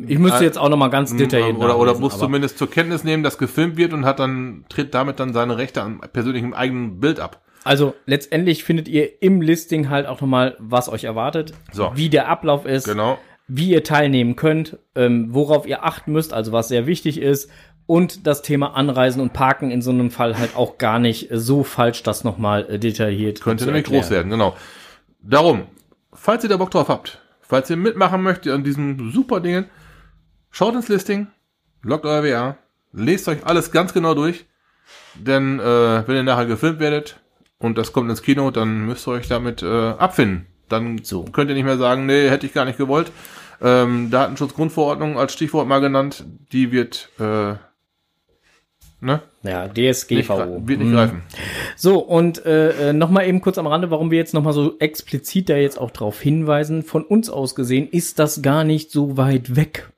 [0.08, 3.24] ich müsste jetzt auch noch mal ganz detailliert Oder, oder muss zumindest zur Kenntnis nehmen,
[3.24, 7.20] dass gefilmt wird und hat dann, tritt damit dann seine Rechte an persönlichem eigenen Bild
[7.22, 7.42] ab.
[7.64, 11.92] Also letztendlich findet ihr im Listing halt auch nochmal, was euch erwartet, So.
[11.96, 13.18] wie der Ablauf ist, Genau.
[13.48, 17.50] wie ihr teilnehmen könnt, ähm, worauf ihr achten müsst, also was sehr wichtig ist.
[17.86, 21.38] Und das Thema Anreisen und Parken in so einem Fall halt auch gar nicht äh,
[21.40, 24.56] so falsch, das nochmal äh, detailliert Könnte nämlich groß werden, genau.
[25.22, 25.64] Darum,
[26.18, 29.70] falls ihr da Bock drauf habt, falls ihr mitmachen möchtet an diesen super Dingen,
[30.52, 31.28] schaut ins Listing,
[31.82, 32.58] loggt euer WA,
[32.92, 34.46] lest euch alles ganz genau durch,
[35.16, 37.20] denn äh, wenn ihr nachher gefilmt werdet
[37.60, 40.48] und das kommt ins Kino, dann müsst ihr euch damit äh, abfinden.
[40.70, 41.24] Dann So.
[41.24, 43.12] könnt ihr nicht mehr sagen, nee, hätte ich gar nicht gewollt.
[43.62, 47.56] Ähm, Datenschutzgrundverordnung als Stichwort mal genannt, die wird äh,
[49.02, 49.22] ne?
[49.44, 50.34] Ja, nicht, DSGVO.
[50.34, 50.94] gre- wird nicht Mhm.
[50.94, 51.22] greifen.
[51.76, 55.56] So, und äh, nochmal eben kurz am Rande, warum wir jetzt nochmal so explizit da
[55.58, 56.84] jetzt auch drauf hinweisen.
[56.84, 59.92] Von uns aus gesehen ist das gar nicht so weit weg.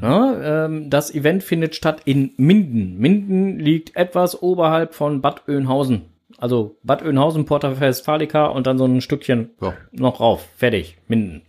[0.00, 2.98] Na, ähm, das Event findet statt in Minden.
[2.98, 6.06] Minden liegt etwas oberhalb von Bad Oeynhausen.
[6.38, 9.72] Also Bad Oeynhausen, Porta Westfalica und dann so ein Stückchen So.
[9.92, 10.48] noch rauf.
[10.56, 10.98] Fertig.
[11.06, 11.42] Minden.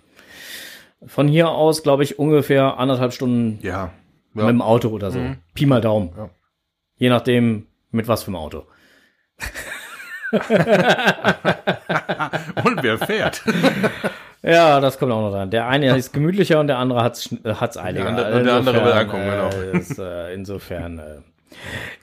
[1.07, 3.91] Von hier aus, glaube ich, ungefähr anderthalb Stunden Ja.
[4.33, 4.51] mit ja.
[4.51, 5.19] dem Auto oder so.
[5.55, 6.11] Pi mal Daumen.
[6.15, 6.29] Ja.
[7.01, 8.67] Je nachdem, mit was für einem Auto.
[12.63, 13.41] Und wer fährt?
[14.43, 15.51] Ja, das kommt auch noch dran.
[15.51, 18.05] Der eine ist gemütlicher und der andere hat's äh, hat's eiliger.
[18.05, 19.77] Der andere- und der andere will ankommen, äh, genau.
[19.77, 21.17] Ist, äh, insofern äh,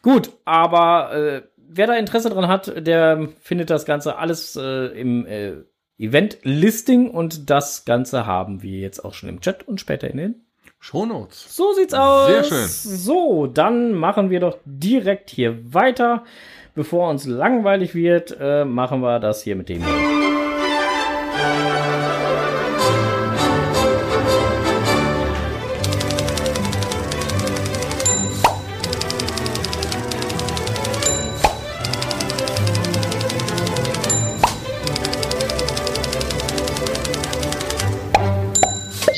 [0.02, 5.26] gut, aber äh, wer da Interesse dran hat, der findet das Ganze alles äh, im
[5.26, 5.54] äh,
[5.98, 10.47] Event-Listing und das Ganze haben wir jetzt auch schon im Chat und später in den
[10.80, 11.54] Shownotes.
[11.54, 12.28] so sieht's aus.
[12.28, 12.66] Sehr schön.
[12.66, 16.24] So, dann machen wir doch direkt hier weiter.
[16.74, 19.84] Bevor uns langweilig wird, äh, machen wir das hier mit dem.
[19.84, 20.47] hier.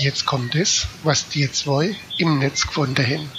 [0.02, 3.30] Jetzt kommt es, was die zwei im Netz gefunden haben.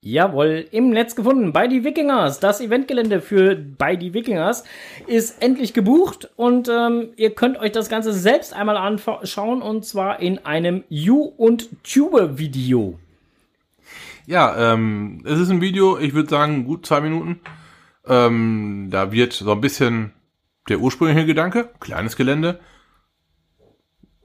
[0.00, 1.52] Jawohl, im Netz gefunden.
[1.52, 2.38] Bei die Wikingers.
[2.38, 4.62] Das Eventgelände für bei die Wikingers
[5.08, 10.20] ist endlich gebucht und ähm, ihr könnt euch das Ganze selbst einmal anschauen und zwar
[10.20, 12.96] in einem You und Tube Video.
[14.26, 17.40] Ja, ähm, es ist ein Video, ich würde sagen, gut zwei Minuten.
[18.06, 20.12] Ähm, da wird so ein bisschen
[20.68, 22.60] der ursprüngliche Gedanke, kleines Gelände.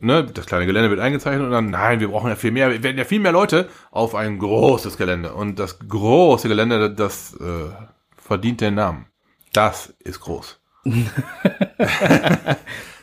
[0.02, 2.82] Ne, das kleine Gelände wird eingezeichnet und dann, nein, wir brauchen ja viel mehr, wir
[2.84, 5.34] werden ja viel mehr Leute auf ein großes Gelände.
[5.34, 7.70] Und das große Gelände, das äh,
[8.16, 9.08] verdient den Namen.
[9.52, 10.62] Das ist groß.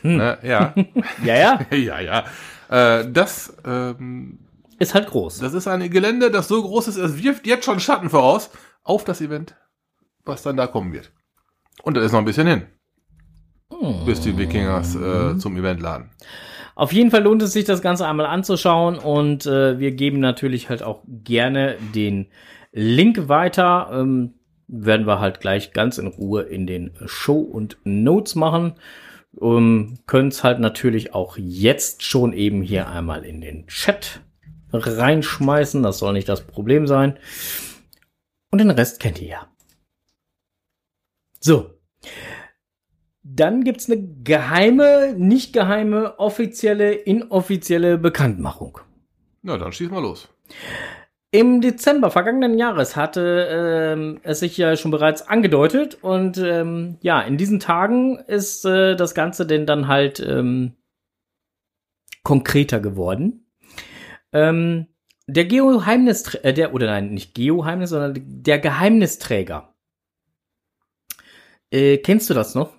[0.01, 0.73] ne, ja,
[1.23, 2.25] Ja, ja, ja, ja.
[2.69, 4.39] Äh, das ähm,
[4.79, 5.37] ist halt groß.
[5.39, 8.49] das ist ein Gelände, das so groß ist, es wirft jetzt schon Schatten voraus
[8.83, 9.55] auf das Event,
[10.25, 11.11] was dann da kommen wird.
[11.83, 12.65] Und da ist noch ein bisschen hin.
[14.05, 16.09] Bis die Wikingers äh, zum Event laden.
[16.77, 20.69] Auf jeden Fall lohnt es sich, das Ganze einmal anzuschauen und äh, wir geben natürlich
[20.69, 22.27] halt auch gerne den
[22.71, 23.89] Link weiter.
[23.91, 24.35] Ähm,
[24.67, 28.75] werden wir halt gleich ganz in Ruhe in den Show und Notes machen.
[29.41, 34.21] Ähm, Können es halt natürlich auch jetzt schon eben hier einmal in den Chat
[34.71, 35.81] reinschmeißen.
[35.81, 37.17] Das soll nicht das Problem sein.
[38.51, 39.47] Und den Rest kennt ihr ja.
[41.39, 41.71] So.
[43.35, 48.79] Dann gibt's eine geheime, nicht geheime, offizielle, inoffizielle Bekanntmachung.
[49.41, 50.29] Na, dann schieß mal los.
[51.31, 57.21] Im Dezember vergangenen Jahres hatte ähm, es sich ja schon bereits angedeutet und ähm, ja,
[57.21, 60.73] in diesen Tagen ist äh, das Ganze denn dann halt ähm,
[62.23, 63.45] konkreter geworden.
[64.31, 64.87] Ähm,
[65.27, 69.73] der Geheimnisträger, äh, der, oder nein, nicht Geheimnis, sondern der Geheimnisträger.
[71.71, 72.73] Äh, kennst du das noch?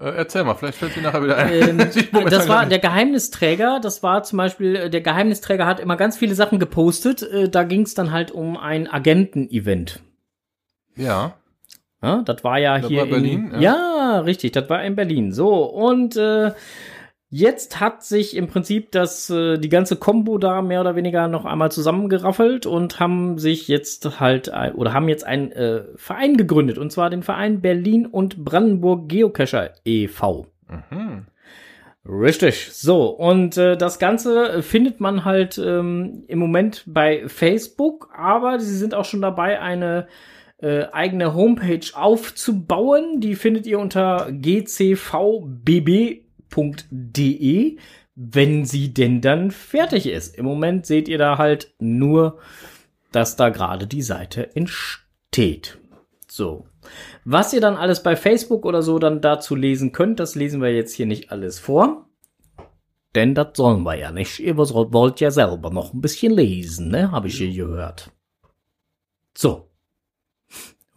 [0.00, 1.80] Äh, erzähl mal, vielleicht fällt dir nachher wieder ein.
[1.80, 1.90] Ähm,
[2.30, 6.34] das war der Geheimnisträger, das war zum Beispiel, äh, der Geheimnisträger hat immer ganz viele
[6.34, 7.22] Sachen gepostet.
[7.22, 10.00] Äh, da ging es dann halt um ein Agenten-Event.
[10.96, 11.34] Ja.
[12.00, 13.74] Ja, das war ja Das hier war Berlin, in, ja.
[13.74, 14.20] ja.
[14.20, 15.32] richtig, das war in Berlin.
[15.32, 16.52] So und äh,
[17.30, 21.44] jetzt hat sich im Prinzip das äh, die ganze Combo da mehr oder weniger noch
[21.44, 26.78] einmal zusammengeraffelt und haben sich jetzt halt ein, oder haben jetzt einen äh, Verein gegründet
[26.78, 30.46] und zwar den Verein Berlin und Brandenburg Geocacher e.V.
[30.68, 31.26] Mhm.
[32.08, 32.70] Richtig.
[32.72, 38.76] So, und äh, das Ganze findet man halt ähm, im Moment bei Facebook, aber sie
[38.76, 40.06] sind auch schon dabei, eine
[40.58, 43.20] äh, eigene Homepage aufzubauen.
[43.20, 44.28] Die findet ihr unter
[46.50, 47.78] gcvbb.de,
[48.14, 50.36] wenn sie denn dann fertig ist.
[50.36, 52.38] Im Moment seht ihr da halt nur,
[53.12, 55.78] dass da gerade die Seite entsteht.
[56.28, 56.66] So.
[57.24, 60.74] Was ihr dann alles bei Facebook oder so dann dazu lesen könnt, das lesen wir
[60.74, 62.06] jetzt hier nicht alles vor.
[63.14, 64.38] Denn das sollen wir ja nicht.
[64.40, 67.10] Ihr wollt ja selber noch ein bisschen lesen, ne?
[67.10, 68.10] Habe ich hier gehört.
[69.36, 69.67] So.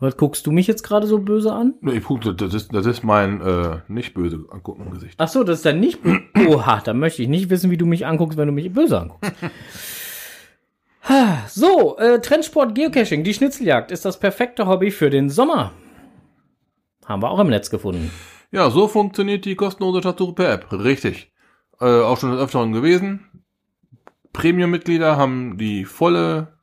[0.02, 1.76] Was guckst du mich jetzt gerade so böse an?
[1.82, 5.14] Nee, ich guck, das ist, das ist mein äh, nicht böse angucken Gesicht.
[5.20, 6.00] Ach so, das ist dann nicht.
[6.48, 9.32] Oha, da möchte ich nicht wissen, wie du mich anguckst, wenn du mich böse anguckst.
[11.48, 15.74] So, äh, Trendsport Geocaching, die Schnitzeljagd ist das perfekte Hobby für den Sommer.
[17.06, 18.12] Haben wir auch im Netz gefunden.
[18.52, 20.72] Ja, so funktioniert die kostenlose Schatzsuche per App.
[20.72, 21.34] Richtig.
[21.82, 23.44] Äh, auch schon des Öfteren gewesen.
[24.32, 26.60] Premium-Mitglieder haben die volle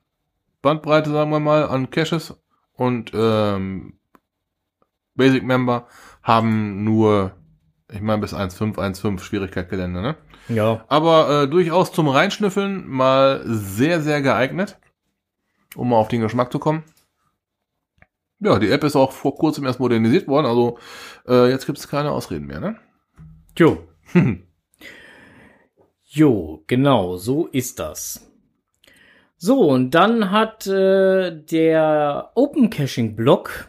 [0.63, 2.35] Bandbreite, sagen wir mal, an Caches
[2.79, 3.99] und ähm,
[5.17, 5.89] Basic-Member
[6.23, 7.33] haben nur,
[7.91, 10.17] ich meine, bis 1.5, 1.5 Schwierigkeit Gelände, ne?
[10.49, 10.85] Ja.
[10.89, 14.79] Aber äh, durchaus zum Reinschnüffeln mal sehr, sehr geeignet,
[15.75, 16.85] um mal auf den Geschmack zu kommen.
[18.39, 20.79] Ja, die App ist auch vor kurzem erst modernisiert worden, also
[21.27, 22.77] äh, jetzt gibt es keine Ausreden mehr, ne?
[23.57, 23.89] Jo.
[26.05, 28.28] jo, genau, so ist das.
[29.39, 33.69] So, und dann hat äh, der Open Caching Blog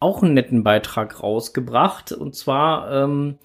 [0.00, 2.12] auch einen netten Beitrag rausgebracht.
[2.12, 3.38] Und zwar ähm,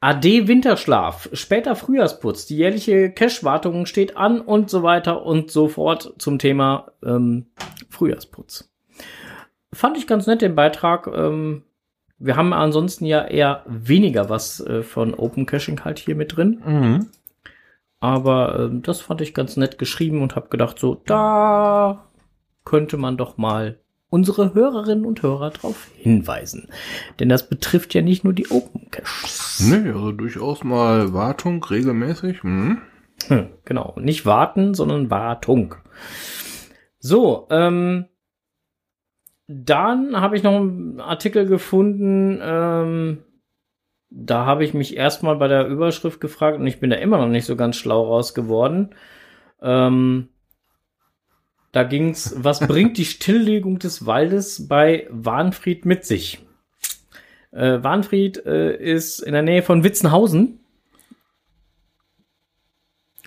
[0.00, 6.14] AD Winterschlaf, später Frühjahrsputz, die jährliche Cache-Wartung steht an und so weiter und so fort
[6.18, 7.46] zum Thema ähm,
[7.88, 8.70] Frühjahrsputz.
[9.72, 11.06] Fand ich ganz nett den Beitrag.
[11.08, 11.64] Ähm,
[12.18, 16.62] wir haben ansonsten ja eher weniger was äh, von Open Caching halt hier mit drin.
[16.64, 17.06] Mhm.
[18.00, 22.08] Aber ähm, das fand ich ganz nett geschrieben und habe gedacht, so, da
[22.64, 23.78] könnte man doch mal
[24.10, 26.68] unsere Hörerinnen und Hörer drauf hinweisen.
[27.18, 29.60] Denn das betrifft ja nicht nur die Open Caches.
[29.68, 32.42] Nee, also durchaus mal Wartung regelmäßig.
[32.44, 32.78] Mhm.
[33.26, 35.74] Hm, genau, nicht warten, sondern Wartung.
[37.00, 38.06] So, ähm,
[39.46, 43.18] dann habe ich noch einen Artikel gefunden, ähm,
[44.10, 47.28] da habe ich mich erstmal bei der Überschrift gefragt und ich bin da immer noch
[47.28, 48.94] nicht so ganz schlau raus geworden.
[49.60, 50.28] Ähm,
[51.72, 56.40] da ging's, was bringt die Stilllegung des Waldes bei Warnfried mit sich?
[57.50, 60.60] Äh, Warnfried äh, ist in der Nähe von Witzenhausen.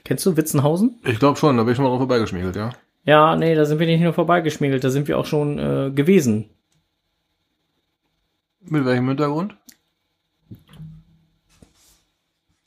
[0.04, 1.00] Kennst du Witzenhausen?
[1.06, 2.72] Ich glaube schon, da bin ich schon mal drauf vorbeigeschmiegelt, ja.
[3.04, 6.50] Ja, nee, da sind wir nicht nur vorbeigeschmiegelt, da sind wir auch schon äh, gewesen.
[8.62, 9.56] Mit welchem Hintergrund?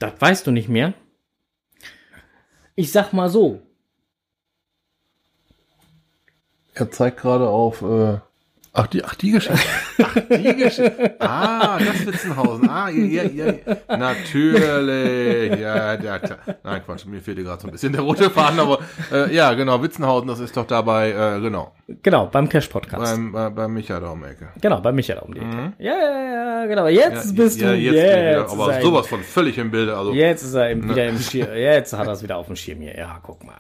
[0.05, 0.93] Das weißt du nicht mehr.
[2.75, 3.62] Ich sag mal so.
[6.75, 7.81] Er zeigt gerade auf.
[7.81, 8.19] Äh,
[8.75, 9.67] ach, die, ach, die Geschichte.
[10.02, 11.14] Ach, die Geschichte.
[11.20, 12.68] Ah, das Witzenhausen.
[12.68, 13.96] Ah, ja, ja, ja.
[13.96, 15.61] Natürlich.
[15.61, 16.38] Ja, ja, klar.
[16.62, 18.78] Nein, Quatsch, mir fehlte gerade so ein bisschen der rote Faden, aber
[19.12, 21.72] äh, ja, genau, Witzenhausen, das ist doch dabei, äh, genau.
[22.02, 23.02] Genau, beim Cash Podcast.
[23.14, 24.48] Beim, bei, bei Micha da um die Ecke.
[24.61, 25.72] genau, bei Michael um die Ecke.
[25.78, 26.87] Ja, ja, ja, genau.
[26.88, 27.76] Jetzt Ja, bist ja, du.
[27.76, 29.96] jetzt, Jetzt, bin ich wieder, aber er sowas von völlig im Bilde.
[29.96, 31.54] Also, jetzt ist er im, wieder im Schirm.
[31.54, 32.96] Jetzt hat er es wieder auf dem Schirm hier.
[32.96, 33.54] Ja, guck mal.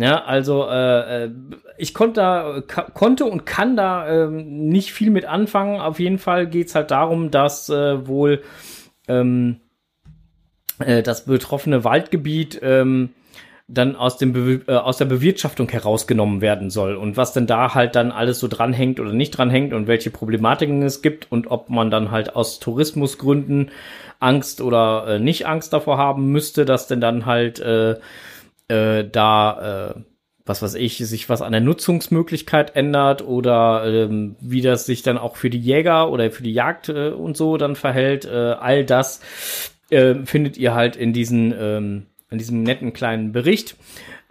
[0.00, 1.30] Ja, also äh, äh,
[1.76, 2.62] ich konnte da,
[2.94, 5.78] konnte und kann da ähm, nicht viel mit anfangen.
[5.78, 8.42] Auf jeden Fall geht's halt darum, dass äh, wohl
[9.08, 9.60] ähm,
[10.78, 13.10] äh, das betroffene Waldgebiet ähm,
[13.68, 17.74] dann aus dem Be äh, aus der Bewirtschaftung herausgenommen werden soll und was denn da
[17.74, 21.68] halt dann alles so dranhängt oder nicht dranhängt und welche Problematiken es gibt und ob
[21.68, 23.70] man dann halt aus Tourismusgründen
[24.18, 27.96] Angst oder äh, nicht Angst davor haben müsste, dass denn dann halt äh,
[28.70, 30.00] äh, da äh,
[30.46, 35.18] was weiß ich, sich was an der Nutzungsmöglichkeit ändert oder ähm, wie das sich dann
[35.18, 38.24] auch für die Jäger oder für die Jagd äh, und so dann verhält.
[38.24, 39.20] Äh, all das
[39.90, 43.76] äh, findet ihr halt in diesen ähm, in diesem netten kleinen Bericht.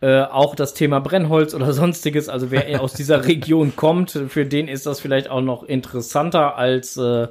[0.02, 4.68] Äh, auch das Thema Brennholz oder sonstiges, also wer aus dieser Region kommt, für den
[4.68, 7.28] ist das vielleicht auch noch interessanter als äh,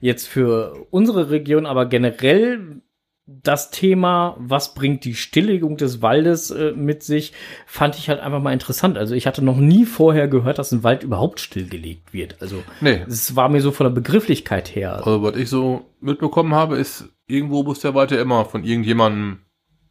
[0.00, 2.80] jetzt für unsere Region, aber generell
[3.26, 7.32] das Thema, was bringt die Stilllegung des Waldes äh, mit sich,
[7.66, 8.98] fand ich halt einfach mal interessant.
[8.98, 12.36] Also ich hatte noch nie vorher gehört, dass ein Wald überhaupt stillgelegt wird.
[12.42, 13.02] Also Nee.
[13.08, 14.96] es war mir so von der Begrifflichkeit her.
[14.96, 19.38] Also was ich so mitbekommen habe, ist, irgendwo muss der Wald ja immer von irgendjemandem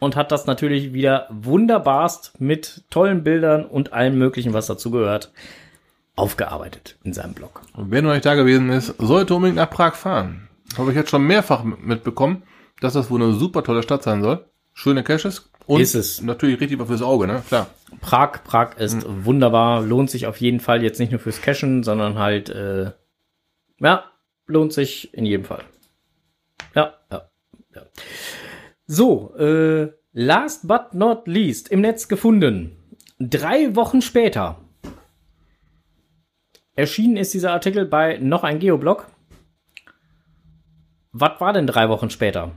[0.03, 5.31] und hat das natürlich wieder wunderbarst mit tollen Bildern und allem möglichen, was dazugehört,
[6.15, 7.61] aufgearbeitet in seinem Blog.
[7.75, 10.47] Und wer noch nicht da gewesen ist, sollte unbedingt nach Prag fahren.
[10.77, 12.43] Habe ich jetzt schon mehrfach mitbekommen,
[12.81, 14.45] dass das wohl eine super tolle Stadt sein soll.
[14.73, 15.49] Schöne Caches.
[15.65, 16.21] Und Ist es.
[16.21, 17.41] natürlich richtig was fürs Auge, ne?
[17.47, 17.67] Klar.
[18.01, 22.17] Prag, Prag ist wunderbar, lohnt sich auf jeden Fall jetzt nicht nur fürs Cashen, sondern
[22.19, 22.91] halt, äh,
[23.79, 24.03] ja,
[24.45, 25.63] lohnt sich in jedem Fall.
[26.75, 27.29] Ja, ja,
[27.75, 27.81] ja.
[28.85, 32.77] So, äh, last but not least, im Netz gefunden.
[33.19, 34.57] Drei Wochen später
[36.75, 39.07] erschienen ist dieser Artikel bei noch ein Geoblog.
[41.11, 42.51] Was war denn drei Wochen später?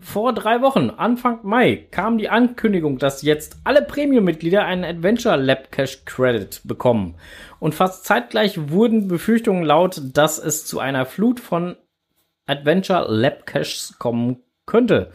[0.00, 5.72] Vor drei Wochen, Anfang Mai, kam die Ankündigung, dass jetzt alle Premium-Mitglieder einen Adventure Lab
[5.72, 7.16] Cache Credit bekommen.
[7.58, 11.76] Und fast zeitgleich wurden Befürchtungen laut, dass es zu einer Flut von
[12.46, 15.10] Adventure Lab Caches kommen könnte.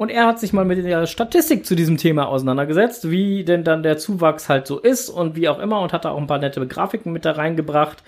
[0.00, 3.82] Und er hat sich mal mit der Statistik zu diesem Thema auseinandergesetzt, wie denn dann
[3.82, 6.38] der Zuwachs halt so ist und wie auch immer und hat da auch ein paar
[6.38, 8.02] nette Grafiken mit da reingebracht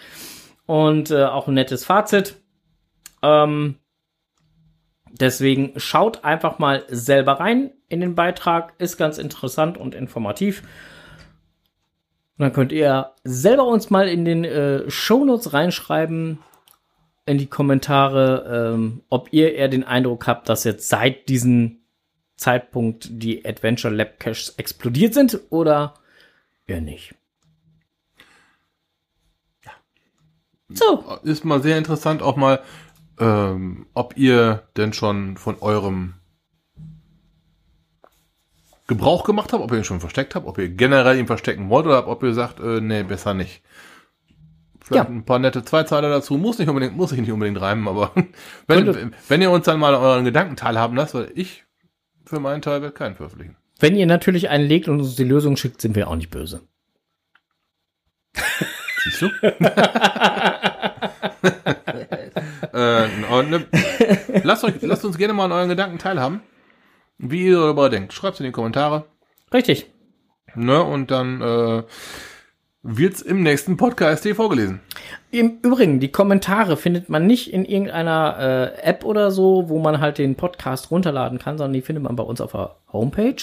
[0.64, 2.36] und äh, auch ein nettes Fazit.
[3.22, 3.74] Ähm,
[5.20, 10.62] Deswegen schaut einfach mal selber rein in den Beitrag, ist ganz interessant und informativ.
[12.38, 16.38] Und dann könnt ihr selber uns mal in den äh, Shownotes reinschreiben,
[17.26, 21.81] in die Kommentare, ähm, ob ihr eher den Eindruck habt, dass jetzt seit diesem
[22.36, 25.94] Zeitpunkt die Adventure Lab Caches explodiert sind oder
[26.66, 27.14] eher nicht.
[30.74, 32.60] So, Ist mal sehr interessant auch mal,
[33.20, 36.14] ähm, ob ihr denn schon von eurem
[38.86, 41.86] Gebrauch gemacht habt, ob ihr ihn schon versteckt habt, ob ihr generell ihn verstecken wollt
[41.86, 43.62] oder ob ihr sagt, äh, nee, besser nicht.
[44.80, 45.14] Vielleicht Ja.
[45.14, 48.12] ein paar nette Zweizeiler dazu, muss nicht unbedingt, muss ich nicht unbedingt reimen, aber
[48.66, 51.64] wenn, wenn ihr uns dann mal euren Gedanken teilhaben lasst, weil ich
[52.32, 53.56] für meinen Teil werde keinen veröffentlichen.
[53.78, 56.62] wenn ihr natürlich einen legt und uns die Lösung schickt, sind wir auch nicht böse.
[59.04, 59.26] Siehst du?
[62.72, 63.66] äh, und ne,
[64.44, 66.40] lasst, euch, lasst uns gerne mal an euren Gedanken teilhaben,
[67.18, 68.14] wie ihr darüber denkt.
[68.14, 69.04] Schreibt in die Kommentare.
[69.52, 69.90] Richtig.
[70.54, 71.82] Ne, und dann äh,
[72.82, 74.80] wird's im nächsten Podcast hier vorgelesen.
[75.30, 80.00] Im Übrigen, die Kommentare findet man nicht in irgendeiner äh, App oder so, wo man
[80.00, 83.42] halt den Podcast runterladen kann, sondern die findet man bei uns auf der Homepage.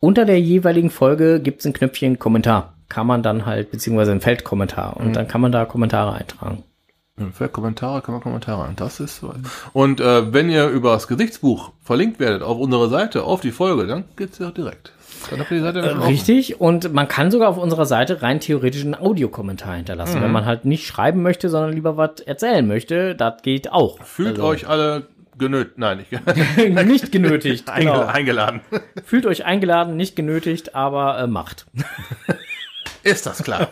[0.00, 2.74] Unter der jeweiligen Folge gibt's ein Knöpfchen Kommentar.
[2.88, 4.96] Kann man dann halt, beziehungsweise ein Feldkommentar.
[4.96, 6.62] Und dann kann man da Kommentare eintragen.
[7.32, 8.76] Für Kommentare kann man Kommentare an.
[8.76, 9.34] Das ist so.
[9.74, 13.86] Und äh, wenn ihr über das Gesichtsbuch verlinkt werdet auf unserer Seite, auf die Folge,
[13.86, 14.92] dann geht's ja direkt.
[15.30, 15.88] Dann habt ihr die Seite Äh.
[16.06, 16.60] Richtig.
[16.60, 20.22] Und man kann sogar auf unserer Seite rein theoretisch einen Audiokommentar hinterlassen.
[20.22, 24.02] Wenn man halt nicht schreiben möchte, sondern lieber was erzählen möchte, das geht auch.
[24.02, 25.06] Fühlt Also, euch alle
[25.36, 27.70] genötigt, nein, nicht nicht genötigt.
[27.76, 28.06] genau.
[28.06, 28.62] eingeladen.
[29.04, 31.66] Fühlt euch eingeladen, nicht genötigt, aber äh, macht.
[33.02, 33.68] Ist das klar?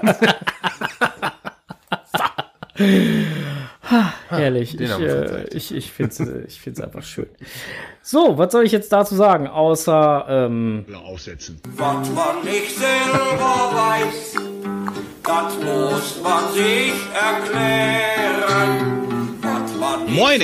[4.28, 4.76] Herrlich.
[4.76, 5.54] den ich äh, verzeihlt.
[5.54, 7.26] ich, ich finde es ich find's einfach schön.
[8.02, 9.46] So, was soll ich jetzt dazu sagen?
[9.46, 11.60] Außer, ähm, aufsetzen.
[11.76, 14.34] Was man nicht selber weiß,
[15.22, 18.98] das muss man sich erklären.
[19.40, 20.42] Was man nicht Moin,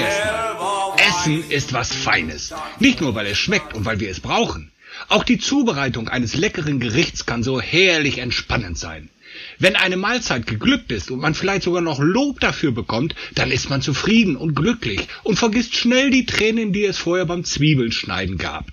[0.96, 2.54] Essen ist was Feines.
[2.78, 4.72] Nicht nur, weil es schmeckt und weil wir es brauchen.
[5.08, 9.10] Auch die Zubereitung eines leckeren Gerichts kann so herrlich entspannend sein.
[9.58, 13.70] Wenn eine Mahlzeit geglückt ist und man vielleicht sogar noch Lob dafür bekommt, dann ist
[13.70, 18.66] man zufrieden und glücklich und vergisst schnell die Tränen, die es vorher beim Zwiebelschneiden gab.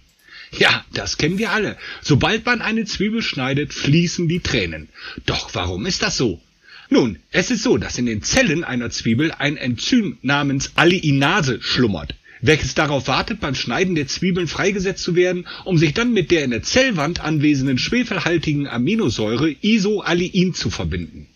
[0.58, 1.78] Ja, das kennen wir alle.
[2.02, 4.90] Sobald man eine Zwiebel schneidet, fließen die Tränen.
[5.26, 6.42] Doch warum ist das so?
[6.90, 12.14] Nun, es ist so, dass in den Zellen einer Zwiebel ein Enzym namens Alliinase schlummert,
[12.44, 16.44] welches darauf wartet, beim Schneiden der Zwiebeln freigesetzt zu werden, um sich dann mit der
[16.44, 21.28] in der Zellwand anwesenden schwefelhaltigen Aminosäure Isoalliin zu verbinden.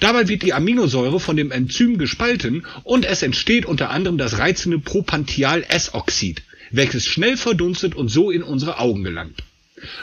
[0.00, 4.80] Dabei wird die Aminosäure von dem Enzym gespalten und es entsteht unter anderem das reizende
[4.80, 9.44] Propantial-S-Oxid, welches schnell verdunstet und so in unsere Augen gelangt.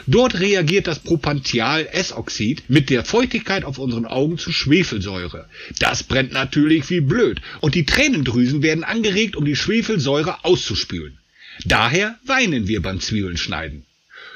[0.06, 5.48] Dort reagiert das Propantial-S-Oxid mit der Feuchtigkeit auf unseren Augen zu Schwefelsäure.
[5.78, 11.18] Das brennt natürlich wie blöd und die Tränendrüsen werden angeregt, um die Schwefelsäure auszuspülen.
[11.64, 13.84] Daher weinen wir beim Zwiebelschneiden.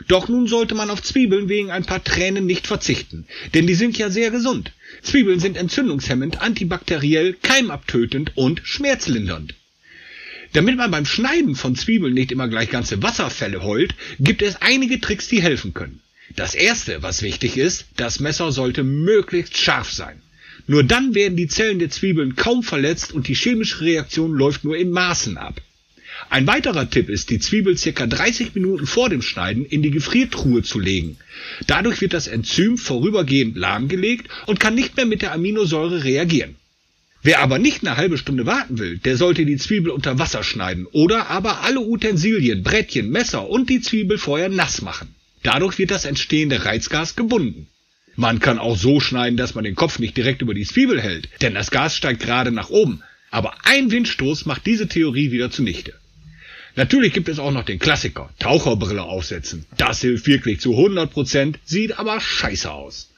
[0.09, 3.97] Doch nun sollte man auf Zwiebeln wegen ein paar Tränen nicht verzichten, denn die sind
[3.97, 4.73] ja sehr gesund.
[5.03, 9.55] Zwiebeln sind entzündungshemmend, antibakteriell, keimabtötend und schmerzlindernd.
[10.55, 15.01] Damit man beim Schneiden von Zwiebeln nicht immer gleich ganze Wasserfälle heult, gibt es einige
[15.01, 16.01] Tricks, die helfen können.
[16.37, 20.23] Das erste, was wichtig ist, das Messer sollte möglichst scharf sein.
[20.69, 24.77] Nur dann werden die Zellen der Zwiebeln kaum verletzt und die chemische Reaktion läuft nur
[24.77, 25.61] in Maßen ab.
[26.31, 30.63] Ein weiterer Tipp ist, die Zwiebel circa 30 Minuten vor dem Schneiden in die Gefriertruhe
[30.63, 31.17] zu legen.
[31.67, 36.55] Dadurch wird das Enzym vorübergehend lahmgelegt und kann nicht mehr mit der Aminosäure reagieren.
[37.25, 40.85] Wer aber nicht eine halbe Stunde warten will, der sollte die Zwiebel unter Wasser schneiden
[40.93, 45.15] oder aber alle Utensilien, Brettchen, Messer und die Zwiebel vorher nass machen.
[45.43, 47.67] Dadurch wird das entstehende Reizgas gebunden.
[48.15, 51.31] Man kann auch so schneiden, dass man den Kopf nicht direkt über die Zwiebel hält,
[51.41, 53.03] denn das Gas steigt gerade nach oben.
[53.31, 55.95] Aber ein Windstoß macht diese Theorie wieder zunichte.
[56.77, 59.65] Natürlich gibt es auch noch den Klassiker, Taucherbrille aufsetzen.
[59.79, 63.09] Das hilft wirklich zu 100%, sieht aber scheiße aus.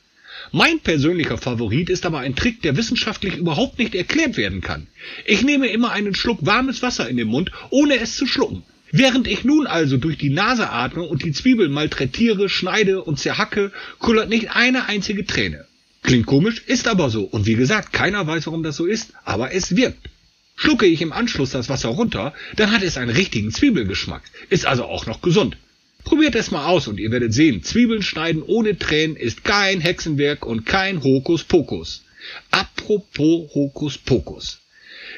[0.56, 4.86] Mein persönlicher Favorit ist aber ein Trick, der wissenschaftlich überhaupt nicht erklärt werden kann.
[5.26, 8.62] Ich nehme immer einen Schluck warmes Wasser in den Mund, ohne es zu schlucken.
[8.90, 13.70] Während ich nun also durch die Nase atme und die Zwiebel malträtiere, schneide und zerhacke,
[13.98, 15.66] kullert nicht eine einzige Träne.
[16.02, 17.24] Klingt komisch, ist aber so.
[17.24, 20.08] Und wie gesagt, keiner weiß, warum das so ist, aber es wirkt.
[20.54, 24.84] Schlucke ich im Anschluss das Wasser runter, dann hat es einen richtigen Zwiebelgeschmack, ist also
[24.84, 25.58] auch noch gesund.
[26.06, 30.46] Probiert es mal aus und ihr werdet sehen, Zwiebeln schneiden ohne Tränen ist kein Hexenwerk
[30.46, 32.04] und kein Hokuspokus.
[32.52, 34.60] Apropos Hokuspokus.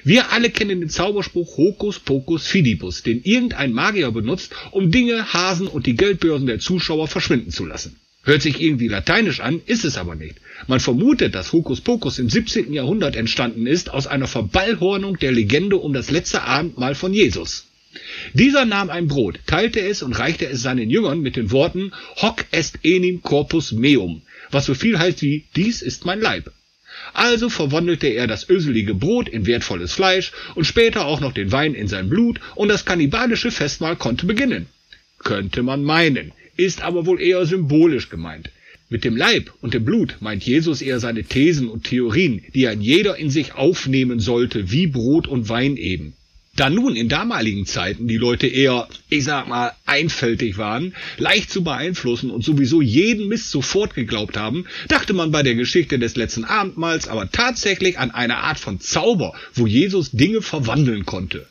[0.02, 5.66] Wir alle kennen den Zauberspruch Hokus Pokus Fidibus, den irgendein Magier benutzt, um Dinge, Hasen
[5.66, 7.96] und die Geldbörsen der Zuschauer verschwinden zu lassen.
[8.22, 10.36] Hört sich irgendwie lateinisch an, ist es aber nicht.
[10.68, 12.72] Man vermutet, dass Hokus Pokus im 17.
[12.72, 17.67] Jahrhundert entstanden ist aus einer Verballhornung der Legende um das letzte Abendmahl von Jesus.
[18.32, 22.44] Dieser nahm ein Brot, teilte es und reichte es seinen Jüngern mit den Worten Hoc
[22.50, 26.50] est enim corpus meum, was so viel heißt wie dies ist mein Leib.
[27.14, 31.74] Also verwandelte er das öselige Brot in wertvolles Fleisch und später auch noch den Wein
[31.74, 34.66] in sein Blut und das kannibalische Festmahl konnte beginnen.
[35.18, 38.50] Könnte man meinen, ist aber wohl eher symbolisch gemeint.
[38.90, 42.80] Mit dem Leib und dem Blut meint Jesus eher seine Thesen und Theorien, die ein
[42.80, 46.14] jeder in sich aufnehmen sollte, wie Brot und Wein eben.
[46.58, 51.62] Da nun in damaligen Zeiten die Leute eher, ich sag mal, einfältig waren, leicht zu
[51.62, 56.44] beeinflussen und sowieso jeden Mist sofort geglaubt haben, dachte man bei der Geschichte des letzten
[56.44, 61.46] Abendmahls aber tatsächlich an eine Art von Zauber, wo Jesus Dinge verwandeln konnte.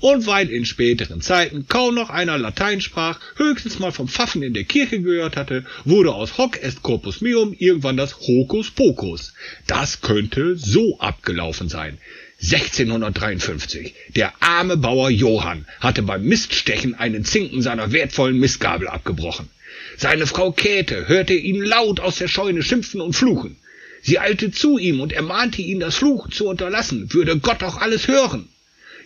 [0.00, 4.52] Und weil in späteren Zeiten kaum noch einer Latein sprach, höchstens mal vom Pfaffen in
[4.52, 9.32] der Kirche gehört hatte, wurde aus Hoc est corpus meum irgendwann das Hokus Pokus.
[9.66, 11.96] Das könnte so abgelaufen sein.
[12.42, 13.94] 1653.
[14.16, 19.48] Der arme Bauer Johann hatte beim Miststechen einen Zinken seiner wertvollen Mistgabel abgebrochen.
[19.96, 23.56] Seine Frau Käthe hörte ihn laut aus der Scheune schimpfen und fluchen.
[24.02, 28.08] Sie eilte zu ihm und ermahnte ihn, das Fluchen zu unterlassen, würde Gott auch alles
[28.08, 28.48] hören.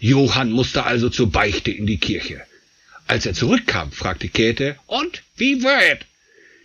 [0.00, 2.42] Johann musste also zur Beichte in die Kirche.
[3.06, 6.06] Als er zurückkam, fragte Käthe, und wie wird?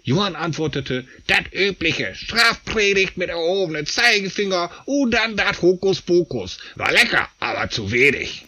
[0.04, 6.58] Johann antwortete, dat übliche, Strafpredigt mit erhobenen Zeigefinger und dann dat Hokuspokus.
[6.76, 8.46] War lecker, aber zu wenig.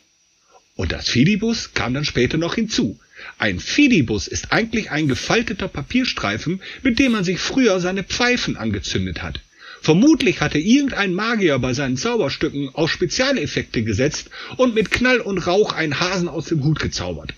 [0.76, 2.99] Und das Fidibus kam dann später noch hinzu.
[3.38, 9.22] Ein Fidibus ist eigentlich ein gefalteter Papierstreifen, mit dem man sich früher seine Pfeifen angezündet
[9.22, 9.39] hat.
[9.82, 15.74] Vermutlich hatte irgendein Magier bei seinen Zauberstücken auf Spezialeffekte gesetzt und mit Knall und Rauch
[15.74, 17.34] einen Hasen aus dem Hut gezaubert.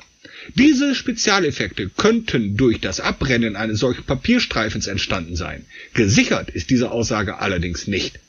[0.53, 5.65] Diese Spezialeffekte könnten durch das Abbrennen eines solchen Papierstreifens entstanden sein.
[5.93, 8.19] Gesichert ist diese Aussage allerdings nicht.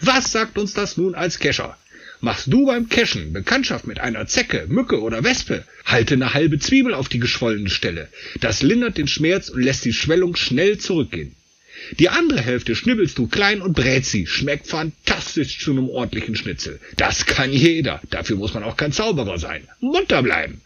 [0.00, 1.76] Was sagt uns das nun als Kescher?
[2.20, 5.64] Machst du beim Cashen Bekanntschaft mit einer Zecke, Mücke oder Wespe?
[5.84, 8.08] Halte eine halbe Zwiebel auf die geschwollene Stelle.
[8.40, 11.34] Das lindert den Schmerz und lässt die Schwellung schnell zurückgehen.
[11.98, 14.26] Die andere Hälfte schnibbelst du klein und brät sie.
[14.26, 16.80] Schmeckt fantastisch zu einem ordentlichen Schnitzel.
[16.96, 18.00] Das kann jeder.
[18.10, 19.68] Dafür muss man auch kein Zauberer sein.
[19.80, 20.62] Munter bleiben.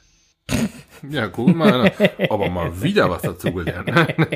[1.10, 1.92] Ja, guck mal,
[2.28, 3.88] aber mal wieder was dazugelernt.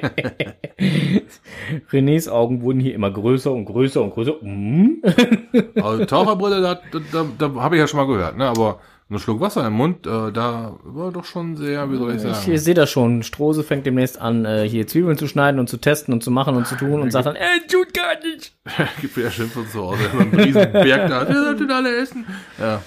[1.91, 4.35] Renés Augen wurden hier immer größer und größer und größer.
[4.43, 5.03] Mm.
[5.83, 6.81] Also Taucherbrille, da,
[7.13, 8.47] da, da, habe ich ja schon mal gehört, ne?
[8.47, 12.17] Aber ein Schluck Wasser im Mund, äh, da war doch schon sehr, wie soll ich
[12.17, 12.59] Ich sagen?
[12.59, 13.23] sehe das schon.
[13.23, 16.55] Strose fängt demnächst an, äh, hier Zwiebeln zu schneiden und zu testen und zu machen
[16.57, 18.55] und zu tun und sagt dann, äh, tut gar nicht.
[19.01, 20.03] Gibt wieder Schimpf und zu Hause.
[20.13, 21.29] So ein Riesenberg da.
[21.29, 22.25] Wir sollten alle essen.
[22.59, 22.83] Ja.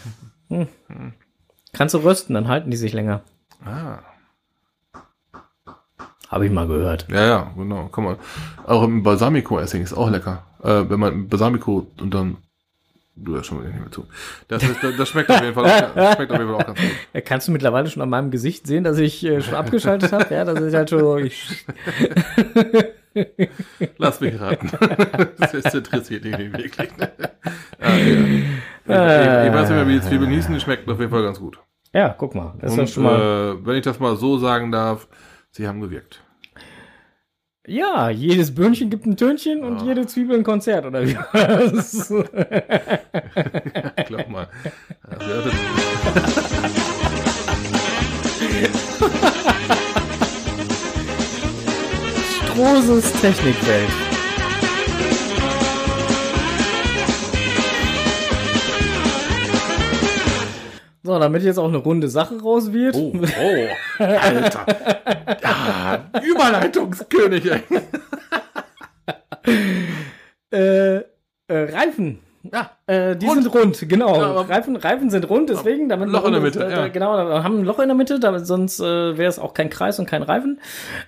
[1.75, 3.21] Kannst du rösten, dann halten die sich länger.
[3.65, 3.99] Ah.
[6.29, 7.05] Habe ich mal gehört.
[7.09, 7.87] Ja, ja, genau.
[7.87, 8.15] Kann man.
[8.65, 10.43] Auch im Balsamico-Essing ist auch lecker.
[10.63, 12.37] Äh, wenn man Balsamico und dann.
[13.17, 14.05] Du hörst schon wieder nicht mehr zu.
[14.47, 16.79] Das, ist, das schmeckt auf jeden Fall auch, das schmeckt auf jeden Fall auch ganz
[16.79, 16.89] gut.
[17.25, 20.33] Kannst du mittlerweile schon an meinem Gesicht sehen, dass ich äh, schon abgeschaltet habe?
[20.33, 21.25] Ja, das ist halt schon.
[21.25, 21.65] Ich,
[23.97, 24.69] Lass mich raten.
[25.37, 26.89] Das interessiert nicht wirklich.
[27.79, 28.25] Ah, ja.
[28.85, 30.53] Ich, ich weiß nicht mehr, wie die Zwiebeln hießen.
[30.53, 31.59] Die schmecken auf jeden Fall ganz gut.
[31.93, 32.53] ja, guck mal.
[32.59, 33.19] Das Und schon mal.
[33.19, 35.07] äh, wenn ich das mal so sagen darf,
[35.51, 36.21] sie haben gewirkt.
[37.67, 41.17] Ja, jedes Böhnchen gibt ein Tönchen und jede Zwiebel ein Konzert, oder wie?
[41.33, 42.09] Das-
[44.05, 44.47] Glaub mal.
[45.01, 45.53] Also, das,
[61.05, 62.95] So, damit jetzt auch eine runde Sache raus wird.
[62.95, 64.65] oh, oh, Alter.
[65.43, 67.51] Ah, Überleitungskönig.
[70.51, 71.03] Äh, äh,
[71.47, 72.19] Reifen.
[72.53, 73.43] Ja, Äh, die Rund.
[73.43, 74.15] sind rund, genau.
[74.15, 76.87] Ja, Reifen, Reifen sind rund, deswegen damit Loch in der Mitte, äh, ja.
[76.89, 79.69] Genau, da haben ein Loch in der Mitte, damit, sonst äh, wäre es auch kein
[79.69, 80.59] Kreis und kein Reifen,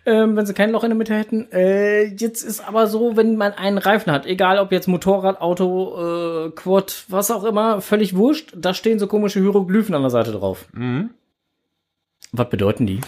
[0.05, 1.51] ähm, wenn sie kein Loch in der Mitte hätten.
[1.51, 6.47] Äh, jetzt ist aber so, wenn man einen Reifen hat, egal ob jetzt Motorrad, Auto,
[6.47, 10.31] äh, Quad, was auch immer, völlig wurscht, da stehen so komische Hieroglyphen an der Seite
[10.31, 10.65] drauf.
[10.73, 11.11] Mhm.
[12.31, 13.01] Was bedeuten die?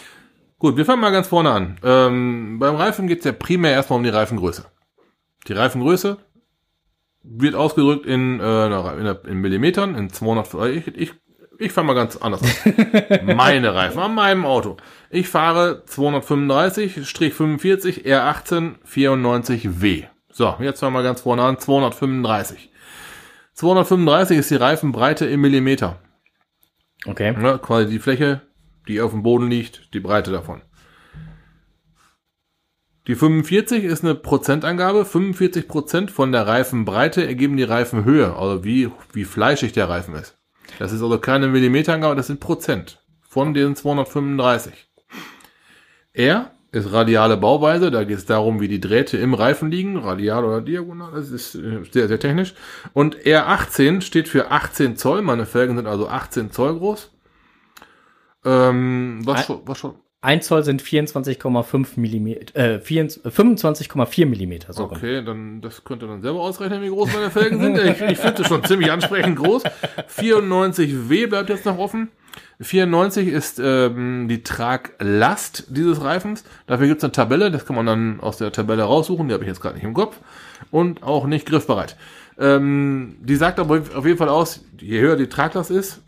[0.59, 1.77] Gut, wir fangen mal ganz vorne an.
[1.83, 4.65] Ähm, beim Reifen geht es ja primär erstmal um die Reifengröße.
[5.47, 6.17] Die Reifengröße
[7.29, 10.53] wird ausgedrückt in, äh, in, in Millimetern, in 200.
[10.55, 11.13] äh, Ich, ich,
[11.59, 13.25] ich fange mal ganz anders an.
[13.35, 14.77] Meine Reifen an meinem Auto.
[15.09, 20.05] Ich fahre 235-45 R18 94W.
[20.31, 21.59] So, jetzt fangen wir ganz vorne an.
[21.59, 22.71] 235.
[23.53, 25.99] 235 ist die Reifenbreite im Millimeter.
[27.05, 27.35] Okay.
[27.41, 28.41] Ja, quasi die Fläche,
[28.87, 30.61] die auf dem Boden liegt, die Breite davon.
[33.07, 35.05] Die 45 ist eine Prozentangabe.
[35.05, 40.37] 45 Prozent von der Reifenbreite ergeben die Reifenhöhe, also wie, wie fleischig der Reifen ist.
[40.77, 44.73] Das ist also keine Millimeterangabe, das sind Prozent von den 235.
[46.13, 50.45] R ist radiale Bauweise, da geht es darum, wie die Drähte im Reifen liegen, radial
[50.45, 52.53] oder diagonal, das ist äh, sehr, sehr technisch.
[52.93, 57.11] Und R18 steht für 18 Zoll, meine Felgen sind also 18 Zoll groß.
[58.45, 64.83] Ähm, was schon, was schon, 1 Zoll sind 24,5 Millimeter, äh, 24 25,4 Millimeter, so.
[64.83, 67.77] Okay, dann das könnt ihr dann selber ausrechnen, wie groß meine Felgen sind.
[67.77, 69.63] Ich, ich finde schon ziemlich ansprechend groß.
[70.17, 72.09] 94W bleibt jetzt noch offen.
[72.59, 76.43] 94 ist ähm, die Traglast dieses Reifens.
[76.67, 79.45] Dafür gibt es eine Tabelle, das kann man dann aus der Tabelle raussuchen, die habe
[79.45, 80.17] ich jetzt gerade nicht im Kopf.
[80.69, 81.95] Und auch nicht griffbereit.
[82.37, 86.01] Ähm, die sagt aber auf jeden Fall aus, je höher die Traglast ist,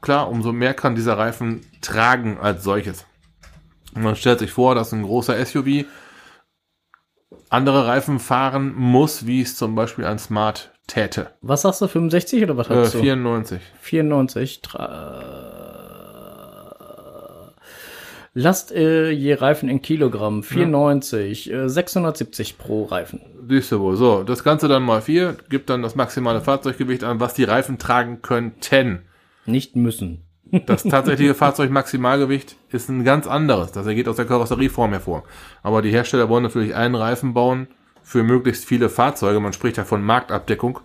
[0.00, 3.04] klar, umso mehr kann dieser Reifen tragen als solches.
[3.94, 5.86] Und man stellt sich vor, dass ein großer SUV
[7.48, 11.30] andere Reifen fahren muss, wie es zum Beispiel ein Smart täte.
[11.40, 13.00] Was sagst du, 65 oder was Äh, hast du?
[13.00, 13.60] 94.
[13.80, 14.62] 94.
[14.62, 15.86] Tra
[18.38, 20.42] Last äh, je Reifen in Kilogramm.
[20.42, 21.50] 94.
[21.50, 23.22] Äh, 670 pro Reifen.
[23.48, 23.96] Siehst du wohl.
[23.96, 27.78] So, das Ganze dann mal 4 gibt dann das maximale Fahrzeuggewicht an, was die Reifen
[27.78, 29.06] tragen könnten.
[29.46, 30.22] Nicht müssen.
[30.66, 33.72] Das tatsächliche Fahrzeugmaximalgewicht ist ein ganz anderes.
[33.72, 35.24] Das geht aus der Karosserieform hervor.
[35.64, 37.66] Aber die Hersteller wollen natürlich einen Reifen bauen
[38.02, 39.40] für möglichst viele Fahrzeuge.
[39.40, 40.78] Man spricht ja von Marktabdeckung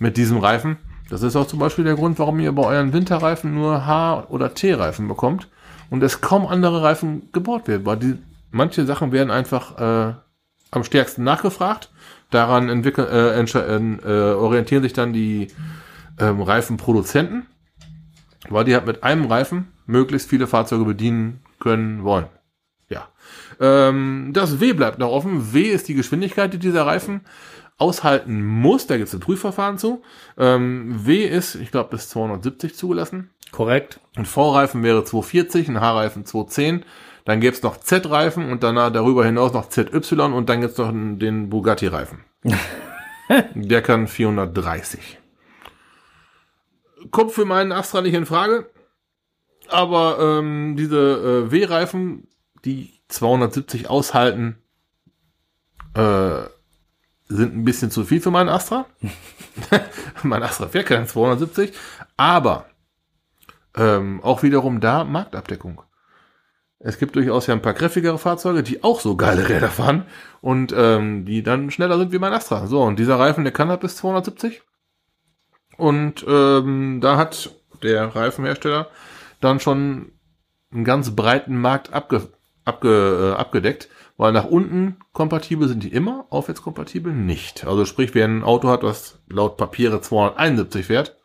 [0.00, 0.78] mit diesem Reifen.
[1.08, 4.54] Das ist auch zum Beispiel der Grund, warum ihr bei euren Winterreifen nur H- oder
[4.54, 5.46] T-Reifen bekommt.
[5.88, 7.86] und es kaum andere Reifen gebaut werden.
[7.86, 8.14] Weil die,
[8.50, 9.78] manche Sachen werden einfach
[10.10, 10.14] äh,
[10.72, 11.90] am stärksten nachgefragt.
[12.30, 13.64] Daran entwickeln, äh, entsche-
[14.04, 15.46] äh, orientieren sich dann die
[16.18, 17.46] ähm, Reifenproduzenten,
[18.50, 22.26] weil die halt mit einem Reifen möglichst viele Fahrzeuge bedienen können wollen.
[22.88, 23.08] Ja.
[23.60, 25.52] Ähm, das W bleibt noch offen.
[25.52, 27.22] W ist die Geschwindigkeit, die dieser Reifen
[27.78, 28.86] aushalten muss.
[28.86, 30.02] Da gibt es ein Prüfverfahren zu.
[30.38, 33.30] Ähm, w ist, ich glaube, bis 270 zugelassen.
[33.52, 34.00] Korrekt.
[34.16, 36.84] Ein V-Reifen wäre 240, ein H-Reifen 210.
[37.24, 40.78] Dann gäbe es noch Z-Reifen und danach darüber hinaus noch ZY und dann gibt es
[40.78, 42.24] noch den Bugatti-Reifen.
[43.54, 45.18] Der kann 430.
[47.10, 48.70] Kommt für meinen Astra nicht in Frage.
[49.68, 52.28] Aber ähm, diese äh, W-Reifen,
[52.64, 54.58] die 270 aushalten,
[55.94, 56.42] äh,
[57.28, 58.86] sind ein bisschen zu viel für meinen Astra.
[60.22, 61.72] mein Astra fährt keinen 270.
[62.16, 62.66] Aber
[63.76, 65.82] ähm, auch wiederum da Marktabdeckung.
[66.78, 70.06] Es gibt durchaus ja ein paar kräftigere Fahrzeuge, die auch so geile Räder fahren
[70.40, 72.66] und ähm, die dann schneller sind wie mein Astra.
[72.66, 74.62] So, und dieser Reifen, der kann halt bis 270.
[75.76, 77.50] Und ähm, da hat
[77.82, 78.88] der Reifenhersteller
[79.40, 80.12] dann schon
[80.72, 82.28] einen ganz breiten Markt abge,
[82.64, 87.66] abge, äh, abgedeckt, weil nach unten kompatibel sind die immer, aufwärts kompatibel nicht.
[87.66, 91.16] Also sprich, wer ein Auto hat, was laut Papiere 271 fährt,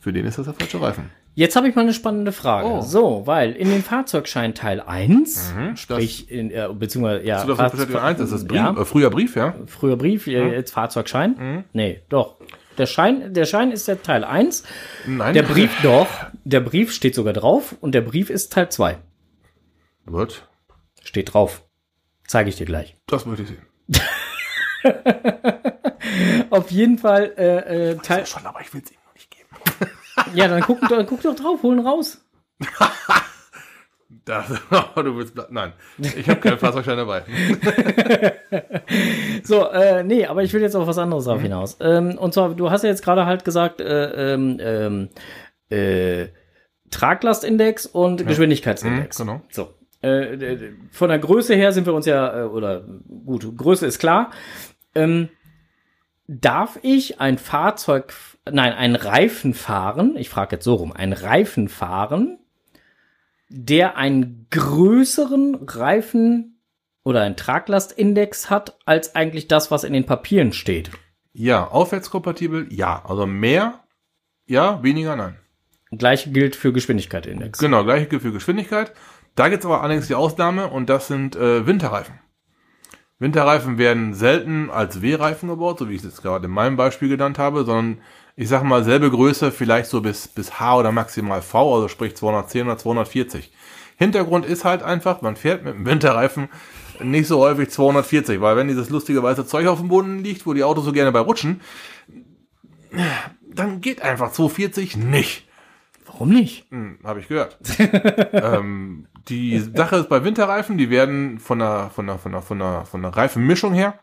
[0.00, 1.10] für den ist das der falsche Reifen.
[1.34, 2.68] Jetzt habe ich mal eine spannende Frage.
[2.68, 2.80] Oh.
[2.82, 8.20] So, weil in den Fahrzeugschein Teil 1, Mhm, sprich, in, äh, beziehungsweise, ja, Bestätigung 1
[8.20, 9.54] ist das Brief, ja, äh, früher Brief, ja?
[9.66, 11.36] früher Brief, äh, jetzt Fahrzeugschein.
[11.38, 11.64] Mhm.
[11.72, 12.36] Nee, doch.
[12.78, 14.64] Der Schein, der Schein ist der Teil 1.
[15.06, 15.34] Nein.
[15.34, 16.08] Der Brief doch.
[16.44, 18.98] Der Brief steht sogar drauf und der Brief ist Teil 2.
[20.06, 20.48] Wird.
[21.02, 21.62] Steht drauf.
[22.26, 22.96] Zeige ich dir gleich.
[23.06, 23.66] Das möchte ich sehen.
[26.50, 28.26] Auf jeden Fall äh, äh, Teil.
[28.26, 29.48] Schon, aber ich will es ihm noch nicht geben.
[30.34, 32.24] Ja, dann guck, dann guck doch drauf, holen raus.
[34.24, 34.46] Das,
[34.94, 37.22] du willst, nein, ich habe keinen Fahrzeugschein dabei.
[39.44, 41.28] So, äh, nee, aber ich will jetzt auf was anderes Mhm.
[41.28, 41.76] darauf hinaus.
[41.80, 45.08] Ähm, und zwar, du hast ja jetzt gerade halt gesagt, äh, ähm, ähm,
[45.70, 46.28] äh,
[46.90, 49.18] Traglastindex und Geschwindigkeitsindex.
[49.18, 49.40] Mhm, genau.
[49.50, 49.74] So.
[50.02, 50.58] Äh,
[50.90, 52.82] von der Größe her sind wir uns ja, äh, oder
[53.24, 54.30] gut, Größe ist klar.
[54.94, 55.30] Ähm,
[56.28, 58.12] darf ich ein Fahrzeug,
[58.50, 62.38] nein, einen Reifen fahren, ich frage jetzt so rum, einen Reifen fahren,
[63.52, 66.62] der einen größeren Reifen
[67.04, 70.90] oder einen Traglastindex hat, als eigentlich das, was in den Papieren steht.
[71.32, 73.04] Ja, aufwärtskompatibel, ja.
[73.04, 73.80] Also mehr,
[74.46, 75.36] ja, weniger, nein.
[75.90, 77.58] Gleiche gilt für Geschwindigkeitsindex.
[77.58, 78.92] Genau, gleiche für Geschwindigkeit.
[79.34, 82.18] Da gibt's aber allerdings die Ausnahme und das sind äh, Winterreifen.
[83.18, 87.08] Winterreifen werden selten als W-Reifen gebaut, so wie ich es jetzt gerade in meinem Beispiel
[87.08, 88.02] genannt habe, sondern
[88.36, 92.16] ich sage mal selbe Größe, vielleicht so bis, bis H oder maximal V, also sprich
[92.16, 93.52] 210 oder 240.
[93.96, 96.48] Hintergrund ist halt einfach, man fährt mit dem Winterreifen
[97.02, 100.54] nicht so häufig 240, weil wenn dieses lustige weiße Zeug auf dem Boden liegt, wo
[100.54, 101.60] die Autos so gerne bei rutschen,
[103.54, 105.48] dann geht einfach 240 nicht.
[106.06, 106.70] Warum nicht?
[106.70, 107.58] Hm, Habe ich gehört.
[108.32, 112.58] ähm, die Sache ist bei Winterreifen, die werden von der, von der, von der, von
[112.58, 113.98] der, von der Reifenmischung her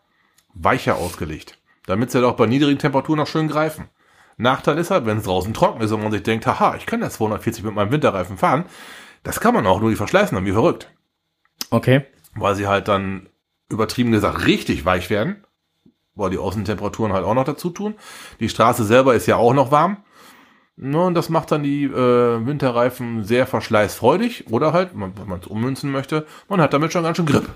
[0.53, 1.57] weicher ausgelegt.
[1.85, 3.85] Damit sie halt auch bei niedrigen Temperaturen noch schön greifen.
[4.39, 7.01] Nachteil ist halt, wenn es draußen trocken ist und man sich denkt, haha, ich kann
[7.01, 8.65] ja 240 mit meinem Winterreifen fahren.
[9.21, 10.89] Das kann man auch, nur die verschleißen dann wie verrückt.
[11.71, 12.05] Okay.
[12.35, 13.27] Weil sie halt dann,
[13.69, 15.45] übertrieben gesagt, richtig weich werden.
[16.15, 17.95] Weil die Außentemperaturen halt auch noch dazu tun.
[18.39, 20.03] Die Straße selber ist ja auch noch warm.
[20.77, 24.49] Ne, und das macht dann die äh, Winterreifen sehr verschleißfreudig.
[24.51, 27.49] Oder halt, wenn man es ummünzen möchte, man hat damit schon ganz schön Grip.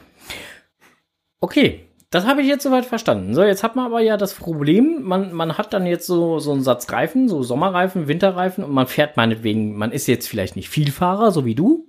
[1.40, 1.88] Okay.
[2.14, 3.34] Das habe ich jetzt soweit verstanden.
[3.34, 6.52] So, jetzt hat man aber ja das Problem, man, man hat dann jetzt so, so
[6.52, 10.70] einen Satz Reifen, so Sommerreifen, Winterreifen und man fährt meinetwegen, man ist jetzt vielleicht nicht
[10.70, 11.88] Vielfahrer, so wie du,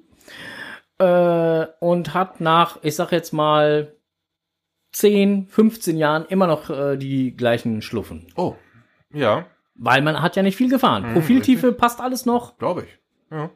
[0.96, 3.92] äh, und hat nach, ich sag jetzt mal,
[4.92, 8.26] 10, 15 Jahren immer noch äh, die gleichen Schluffen.
[8.34, 8.54] Oh,
[9.12, 9.44] ja,
[9.74, 11.12] Weil man hat ja nicht viel gefahren.
[11.12, 12.56] Profiltiefe passt alles noch.
[12.56, 12.98] glaube ich.
[13.30, 13.50] Ja.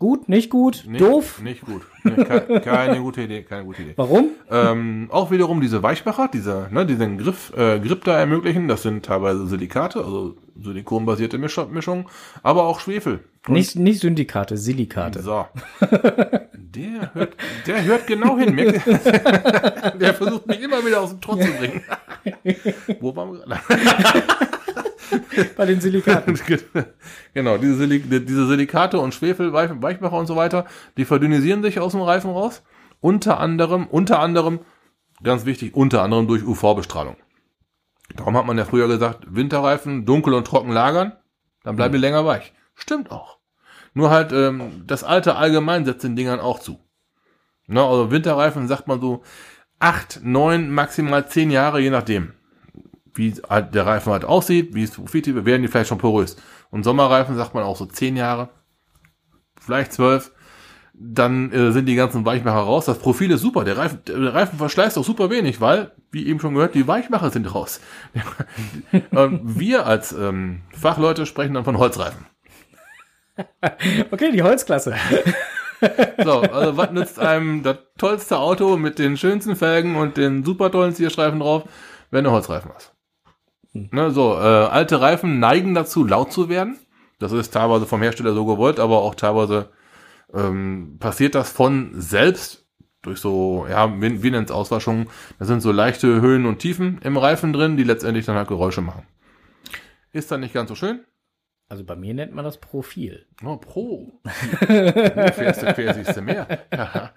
[0.00, 1.42] Gut, nicht gut, Nicht, doof.
[1.42, 1.82] Nicht gut.
[2.04, 3.92] Nee, ke keine gute Idee, keine gute Idee.
[3.96, 4.30] Warum?
[4.50, 9.04] Ähm, auch wiederum diese Weichmacher, diese, ne, diesen Griff, äh, Grip da ermöglichen, das sind
[9.04, 12.06] teilweise Silikate, also silikonbasierte Misch Mischungen,
[12.42, 13.20] aber auch Schwefel.
[13.46, 15.20] Und- Nicht, nicht Syndikate, Silikate.
[15.20, 15.44] So.
[16.54, 17.36] Der hört,
[17.66, 18.56] der hört genau hin.
[20.00, 21.82] Der versucht mich immer wieder aus dem Trott zu bringen.
[23.00, 23.60] Wo waren wir gerade?
[25.56, 26.38] Bei den Silikaten.
[27.34, 31.80] genau, diese, Silik diese Silikate und Schwefel, Weich Weichmacher und so weiter, die verdünnisieren sich
[31.80, 32.62] aus dem Reifen raus.
[33.00, 34.60] Unter anderem, unter anderem,
[35.22, 37.16] ganz wichtig, unter anderem durch UV-Bestrahlung.
[38.16, 41.12] Darum hat man ja früher gesagt, Winterreifen dunkel und trocken lagern,
[41.62, 42.52] dann bleiben die länger weich.
[42.74, 43.38] Stimmt auch.
[43.94, 46.80] Nur halt, ähm, das Alter allgemein setzt den Dingern auch zu.
[47.66, 49.22] Ne, also Winterreifen sagt man so
[49.78, 52.34] acht, neun, maximal zehn Jahre, je nachdem.
[53.20, 56.36] Wie halt der Reifen halt aussieht, wie es Profil werden die vielleicht schon porös.
[56.70, 58.48] Und Sommerreifen sagt man auch so zehn Jahre,
[59.60, 60.32] vielleicht zwölf.
[60.94, 62.86] Dann äh, sind die ganzen Weichmacher raus.
[62.86, 63.64] Das Profil ist super.
[63.64, 67.30] Der Reifen, der Reifen verschleißt auch super wenig, weil, wie eben schon gehört, die Weichmacher
[67.30, 67.80] sind raus.
[69.10, 72.26] Wir als ähm, Fachleute sprechen dann von Holzreifen.
[74.10, 74.94] Okay, die Holzklasse.
[76.22, 80.70] So, also was nützt einem das tollste Auto mit den schönsten Felgen und den super
[80.70, 81.64] tollen Zierstreifen drauf,
[82.10, 82.89] wenn du Holzreifen hast?
[83.72, 86.78] Ne, so, äh, alte Reifen neigen dazu, laut zu werden.
[87.18, 89.70] Das ist teilweise vom Hersteller so gewollt, aber auch teilweise
[90.34, 92.66] ähm, passiert das von selbst
[93.02, 95.08] durch so, ja, wie, wie nennt's Auswaschungen.
[95.38, 98.80] Da sind so leichte Höhen und Tiefen im Reifen drin, die letztendlich dann halt Geräusche
[98.80, 99.06] machen.
[100.12, 101.00] Ist dann nicht ganz so schön.
[101.70, 103.26] Also bei mir nennt man das Profil.
[103.44, 104.20] Oh, Pro.
[104.66, 105.64] Fährst
[105.94, 106.44] siehst du mehr?
[106.74, 107.10] Ja.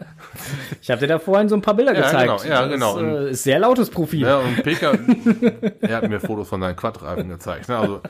[0.80, 2.44] Ich habe dir da vorhin so ein paar Bilder Ja, gezeigt.
[2.44, 2.98] genau, ja, das genau.
[2.98, 4.28] Ist, äh, ist sehr lautes Profil.
[4.28, 4.92] Ja, und PK,
[5.82, 7.68] er hat mir Fotos von seinen Quadreifen gezeigt.
[7.68, 7.78] Ne?
[7.80, 8.02] Also,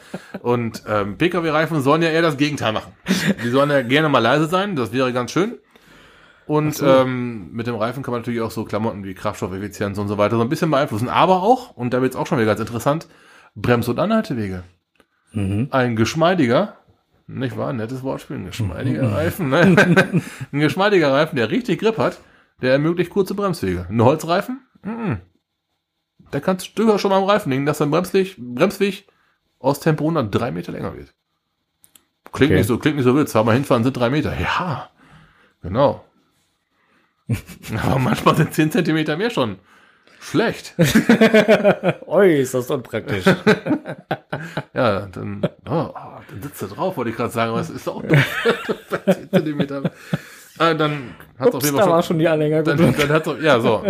[0.42, 2.92] und ähm, Pkw-Reifen sollen ja eher das Gegenteil machen.
[3.42, 5.60] Die sollen ja gerne mal leise sein, das wäre ganz schön.
[6.46, 10.18] Und ähm, mit dem Reifen kann man natürlich auch so Klamotten wie Kraftstoffeffizienz und so
[10.18, 11.08] weiter so ein bisschen beeinflussen.
[11.08, 13.08] Aber auch, und da wird's auch schon wieder ganz interessant,
[13.56, 14.64] Brems- und Anhaltewege.
[15.36, 16.78] Ein geschmeidiger,
[17.28, 19.62] nicht wahr, nettes Wortspiel, ein geschmeidiger Reifen, ne?
[20.52, 22.20] ein geschmeidiger Reifen, der richtig Grip hat,
[22.62, 23.88] der ermöglicht kurze Bremswege.
[23.90, 24.62] Ein Holzreifen?
[24.84, 25.22] Mhm.
[26.30, 29.08] Da kannst du durchaus schon mal am Reifen liegen, dass dein Bremsweg, Bremsweg
[29.60, 31.14] aus Tempo 100 drei Meter länger wird.
[32.32, 32.58] Klingt Okay.
[32.60, 33.30] nicht so, klingt nicht so wild.
[33.30, 34.40] Zweimal hinfahren sind drei Meter.
[34.40, 34.90] Ja,
[35.62, 36.04] genau.
[37.84, 39.58] Aber manchmal sind 10 Zentimeter mehr schon
[40.24, 40.76] schlecht.
[42.08, 43.26] Oi, ist das unpraktisch.
[44.74, 47.88] Ja, dann, oh, oh, dann sitzt er drauf, wollte ich gerade sagen, aber es ist
[47.88, 48.18] auch doof.
[48.90, 49.84] Bei 10 Zentimeter.
[50.60, 53.10] Äh, dann hat auf Ups, jeden da Fall war schon, schon die Anhänger dann, dann
[53.10, 53.84] hat's auch, ja, so.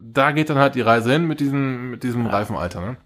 [0.00, 2.96] Da geht dann halt die Reise hin mit diesem, mit diesem Reifenalter, ne?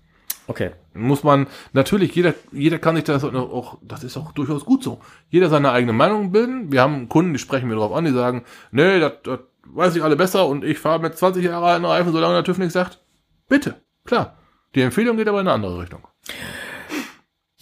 [0.48, 0.70] Okay.
[0.92, 5.00] muss man natürlich jeder jeder kann sich das auch das ist auch durchaus gut so
[5.30, 8.44] jeder seine eigene Meinung bilden wir haben Kunden die sprechen mir drauf an die sagen
[8.72, 12.12] nee das, das weiß ich alle besser und ich fahre mit 20 Jahre alten Reifen
[12.12, 13.00] solange der TÜV nichts sagt
[13.48, 14.38] bitte klar
[14.74, 16.06] die Empfehlung geht aber in eine andere Richtung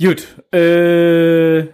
[0.01, 0.29] Gut.
[0.51, 1.69] Äh,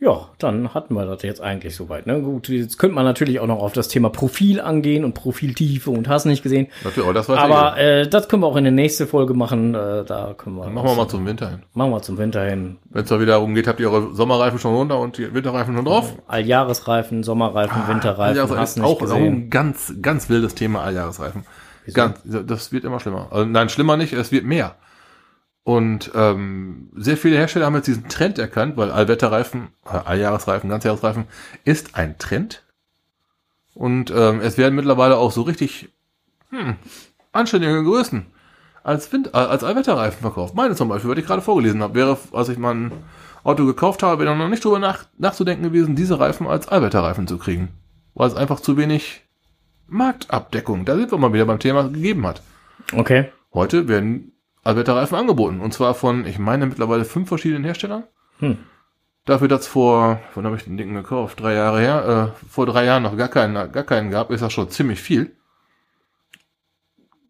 [0.00, 2.06] ja, dann hatten wir das jetzt eigentlich soweit.
[2.06, 2.20] Ne?
[2.20, 6.08] Gut, jetzt könnte man natürlich auch noch auf das Thema Profil angehen und Profiltiefe und
[6.08, 6.66] hast nicht gesehen.
[6.82, 9.74] Natürlich, aber das weiß Aber äh, das können wir auch in der nächsten Folge machen.
[9.74, 10.68] Äh, da können wir.
[10.68, 12.76] machen wir mal zum Winter hin Machen wir zum Winter hin.
[12.90, 15.74] wenn es mal wieder darum geht habt ihr eure Sommerreifen schon runter und die Winterreifen
[15.74, 18.22] schon drauf Alljahresreifen, Sommerreifen, Winterreifen.
[18.22, 19.24] Alljahresreifen hast ist nicht auch, auch gesehen.
[19.24, 21.44] ein ganz ganz wildes Thema Alljahresreifen
[21.92, 24.74] ganz das wird immer schlimmer also, nein schlimmer nicht es wird mehr
[25.64, 31.24] Und ähm, sehr viele Hersteller haben jetzt diesen Trend erkannt, weil Allwetterreifen, äh, Alljahresreifen, Ganzjahresreifen
[31.64, 32.62] ist ein Trend.
[33.72, 35.88] Und ähm, es werden mittlerweile auch so richtig
[36.50, 36.76] hm,
[37.32, 38.26] anständige Größen
[38.82, 40.54] als, Wind, äh, als Allwetterreifen verkauft.
[40.54, 42.92] Meine zum Beispiel, was ich gerade vorgelesen habe, wäre, als ich mein
[43.42, 47.38] Auto gekauft habe, wäre noch nicht drüber nach, nachzudenken gewesen, diese Reifen als Allwetterreifen zu
[47.38, 47.70] kriegen.
[48.14, 49.22] Weil es einfach zu wenig
[49.86, 52.42] Marktabdeckung, da sind wir mal wieder beim Thema, gegeben hat.
[52.92, 53.32] Okay.
[53.52, 54.33] Heute werden
[54.64, 55.60] Allwetterreifen angeboten.
[55.60, 58.04] Und zwar von, ich meine, mittlerweile fünf verschiedenen Herstellern.
[58.38, 58.58] Hm.
[59.24, 61.40] Dafür, dass vor, wann habe ich den Dicken gekauft?
[61.40, 64.52] Drei Jahre her, äh, vor drei Jahren noch gar keinen, gar keinen gab, ist das
[64.52, 65.36] schon ziemlich viel.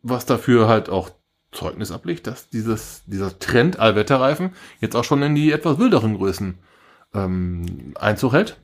[0.02, 1.10] Was dafür halt auch
[1.52, 6.58] Zeugnis ablegt, dass dieses, dieser Trend Allwetterreifen jetzt auch schon in die etwas wilderen Größen
[7.14, 8.60] ähm, Einzug hält.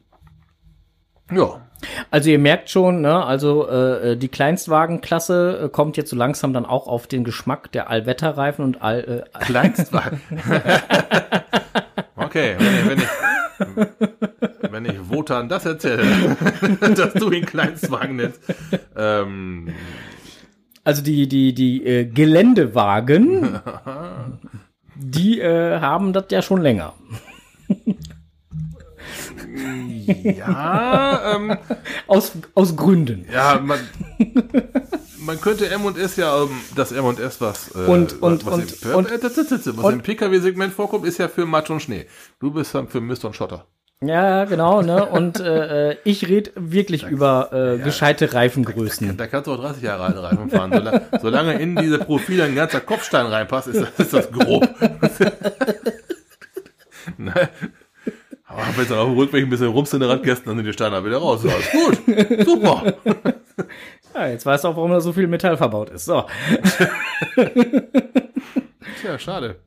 [1.31, 1.70] Ja,
[2.11, 6.67] Also ihr merkt schon, ne, also äh, die Kleinstwagenklasse äh, kommt jetzt so langsam dann
[6.67, 10.21] auch auf den Geschmack der Allwetterreifen und All, äh, Kleinstwagen.
[12.17, 16.05] okay, wenn ich, wenn ich, wenn ich Wotan das erzähle,
[16.81, 18.41] dass du ihn Kleinstwagen nennst.
[18.97, 19.75] Ähm,
[20.85, 23.61] also die die die äh, Geländewagen,
[24.97, 26.95] die äh, haben das ja schon länger.
[30.39, 31.57] Ja, ähm,
[32.07, 33.27] Aus aus Gründen.
[33.33, 33.79] ja, man,
[35.19, 39.11] man könnte M&S ja, ähm, das M&S, was, äh, Und- und- was, und- im, und-
[39.11, 42.07] äh, was und- im PKW-Segment vorkommt, ist ja für Matsch und Schnee.
[42.41, 43.67] Du bist dann für Mist und Schotter.
[44.03, 45.05] Ja, genau, ne?
[45.05, 49.15] Und äh, äh, ich rede wirklich über äh, gescheite Reifengrößen.
[49.19, 50.73] Da kannst du auch 30 Jahre alte Reifen fahren.
[50.73, 54.67] Solange, solange in diese Profile ein ganzer Kopfstein reinpasst, ist das, ist das grob.
[57.19, 57.51] ne?
[58.51, 60.67] Aber wenn es dann auf dem Rückweg ein bisschen rumst in der Radkästen, dann sind
[60.67, 61.45] die Steine wieder raus.
[61.45, 61.99] Ist gut.
[62.45, 62.95] Super.
[64.13, 66.07] Ja, jetzt weißt du auch, warum da so viel Metall verbaut ist.
[66.07, 66.25] So.
[69.01, 69.61] Tja, schade.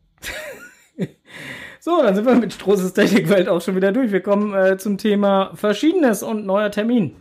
[1.79, 4.11] So, dann sind wir mit Strohses Technikwelt auch schon wieder durch.
[4.11, 7.15] Wir kommen äh, zum Thema Verschiedenes und neuer Termin.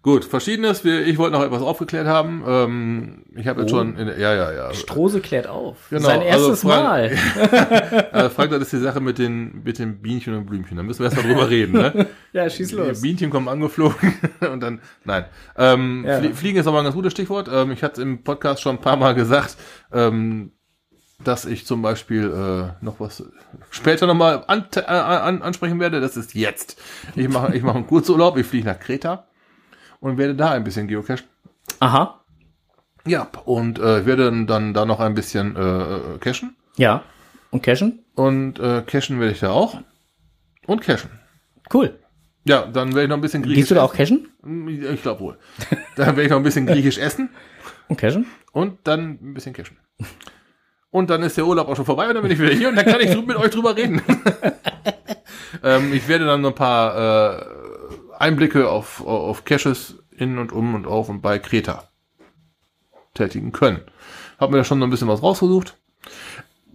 [0.00, 0.84] Gut, verschiedenes.
[0.84, 2.44] Wir, ich wollte noch etwas aufgeklärt haben.
[2.46, 4.72] Ähm, ich habe jetzt schon, in, ja, ja, ja.
[4.72, 5.76] Strose klärt auf.
[5.90, 7.10] Genau, Sein also erstes Frank- Mal.
[8.12, 10.76] Äh, Frank, das ist die Sache mit den, mit den Bienchen und Blümchen.
[10.76, 12.06] Da müssen wir erst mal drüber reden, ne?
[12.32, 13.00] Ja, schieß Die los.
[13.02, 14.14] Bienchen kommen angeflogen
[14.52, 15.24] und dann, nein.
[15.56, 16.18] Ähm, Ja.
[16.20, 17.48] Flie Fliegen ist aber ein ganz gutes Stichwort.
[17.52, 19.56] Ähm, ich hatte im Podcast schon ein paar Mal gesagt,
[19.92, 20.52] ähm,
[21.24, 22.24] dass ich zum Beispiel
[22.80, 23.24] äh, noch was
[23.70, 26.00] später nochmal an, äh, an, ansprechen werde.
[26.00, 26.80] Das ist jetzt.
[27.16, 29.26] Ich mache ich mache einen Kurzurlaub, ich fliege nach Kreta
[30.00, 31.26] und werde da ein bisschen geocachen.
[31.80, 32.20] Aha.
[33.06, 36.56] Ja, und äh, ich werde dann, dann da noch ein bisschen äh, cashen.
[36.76, 37.02] Ja.
[37.50, 38.04] Und cashen?
[38.14, 39.80] Und äh, cashen werde ich da auch.
[40.66, 41.10] Und cashen.
[41.72, 41.98] Cool.
[42.44, 44.28] Ja, dann werde ich noch ein bisschen griechisch Gehst du da auch cashen?
[44.42, 44.94] essen.
[44.94, 45.38] Ich glaube wohl.
[45.96, 47.30] Dann werde ich noch ein bisschen griechisch essen
[47.88, 48.26] Und cashen?
[48.52, 49.76] und dann ein bisschen cashen.
[50.90, 52.76] Und dann ist der Urlaub auch schon vorbei und dann bin ich wieder hier und
[52.76, 54.00] dann kann ich mit euch drüber reden.
[55.62, 57.44] ähm, ich werde dann noch ein paar äh,
[58.18, 61.88] Einblicke auf, auf Caches in und um und auf und bei Kreta
[63.14, 63.82] tätigen können.
[64.38, 65.76] Hab mir da schon so ein bisschen was rausgesucht.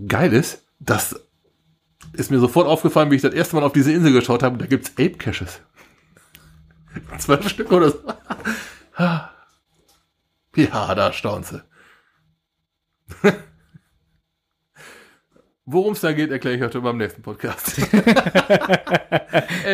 [0.08, 1.20] Geil ist, das
[2.14, 4.58] ist mir sofort aufgefallen, wie ich das erste Mal auf diese Insel geschaut habe.
[4.58, 5.62] Da gibt's Ape Caches.
[7.18, 8.00] Zwölf Stück oder so.
[10.56, 11.64] Ja, da staunst du.
[15.66, 17.82] Worum es da geht, erkläre ich heute beim nächsten Podcast.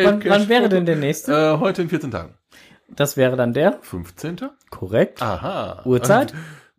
[0.02, 1.32] Wann, wann wäre denn der nächste?
[1.32, 2.34] Äh, heute in 14 Tagen.
[2.88, 3.78] Das wäre dann der.
[3.82, 4.36] 15.
[4.70, 5.20] Korrekt.
[5.20, 5.82] Aha.
[5.84, 6.32] Uhrzeit?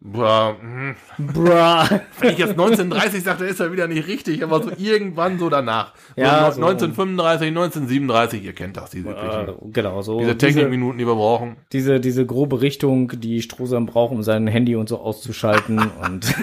[0.03, 0.95] Boah, hm.
[1.31, 1.87] Bra.
[2.19, 5.47] wenn ich jetzt 1930 sage, dann ist er wieder nicht richtig, aber so irgendwann so
[5.47, 5.93] danach.
[6.15, 6.65] Ja, so so.
[6.65, 10.19] 1935, 1937, ihr kennt das, diese, Äh, genau, so.
[10.19, 11.57] diese Technikminuten, die wir brauchen.
[11.71, 15.77] diese, diese grobe Richtung, die Strohsam braucht, um sein Handy und so auszuschalten.
[16.03, 16.33] und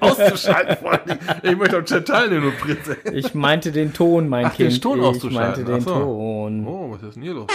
[0.00, 1.18] Auszuschalten vor allem.
[1.42, 2.96] Ich möchte am Chat teilnehmen und Prinz.
[3.12, 4.82] ich meinte den Ton, mein Ach, den Kind.
[4.82, 5.64] Ton ich auszuschalten.
[5.64, 5.90] meinte den so.
[5.92, 6.66] Ton.
[6.66, 7.46] Oh, was ist denn hier los?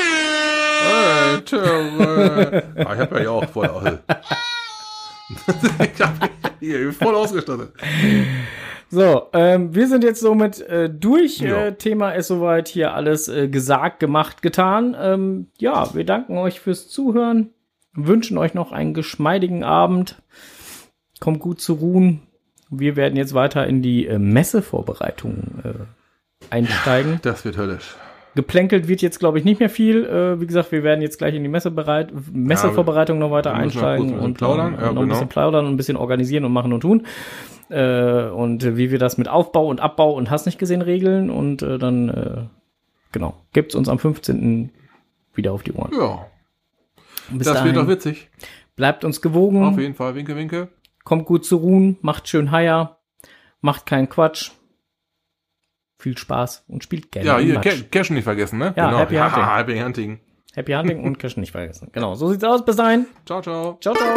[0.84, 4.00] Hey, ah, ich habe ja auch voll
[6.60, 7.74] hier voll ausgestattet.
[8.94, 11.40] So, ähm, wir sind jetzt somit äh, durch.
[11.40, 11.68] Ja.
[11.68, 14.98] Äh, Thema ist soweit hier alles äh, gesagt, gemacht, getan.
[15.00, 17.52] Ähm, ja, wir danken euch fürs Zuhören,
[17.94, 20.22] wünschen euch noch einen geschmeidigen Abend.
[21.22, 22.22] Kommt gut zu ruhen.
[22.70, 27.20] Wir werden jetzt weiter in die äh, Messevorbereitung äh, einsteigen.
[27.22, 27.96] Das wird höllisch.
[28.36, 30.06] Geplänkelt wird jetzt, glaube ich, nicht mehr viel.
[30.06, 34.20] Äh, wie gesagt, wir werden jetzt gleich in die Messebereit Messevorbereitung noch weiter einsteigen ein
[34.20, 34.74] und plaudern.
[34.74, 35.14] noch, Ja, noch ein genau.
[35.14, 37.06] bisschen plaudern und ein bisschen organisieren und machen und tun.
[37.70, 41.30] Äh, und wie wir das mit Aufbau und Abbau und hast nicht gesehen regeln.
[41.30, 42.44] Und äh, dann, äh,
[43.12, 44.72] genau, gibt's uns am 15.
[45.34, 45.92] wieder auf die Ohren.
[45.94, 46.26] Ja,
[47.32, 48.30] Bis das dahin, wird doch witzig.
[48.78, 50.16] bleibt uns gewogen, Auf jeden Fall.
[50.16, 50.70] Winke, winke.
[51.04, 52.98] kommt gut zu ruhen, macht schön Haier,
[53.62, 54.52] macht keinen Quatsch.
[56.02, 57.28] Viel Spaß und spielt gerne.
[57.28, 57.64] Ja, hier, Matsch.
[57.92, 58.74] Ca- Cashen nicht vergessen, ne?
[58.76, 59.46] Ja, Happy Hunting.
[59.46, 60.20] Happy Hunting.
[60.56, 61.90] Happy Hunting und Cash nicht vergessen.
[61.94, 62.66] Genau, so sieht's aus.
[62.66, 63.06] Bis dahin.
[63.26, 63.78] Ciao, ciao.
[63.80, 64.16] Ciao, ciao.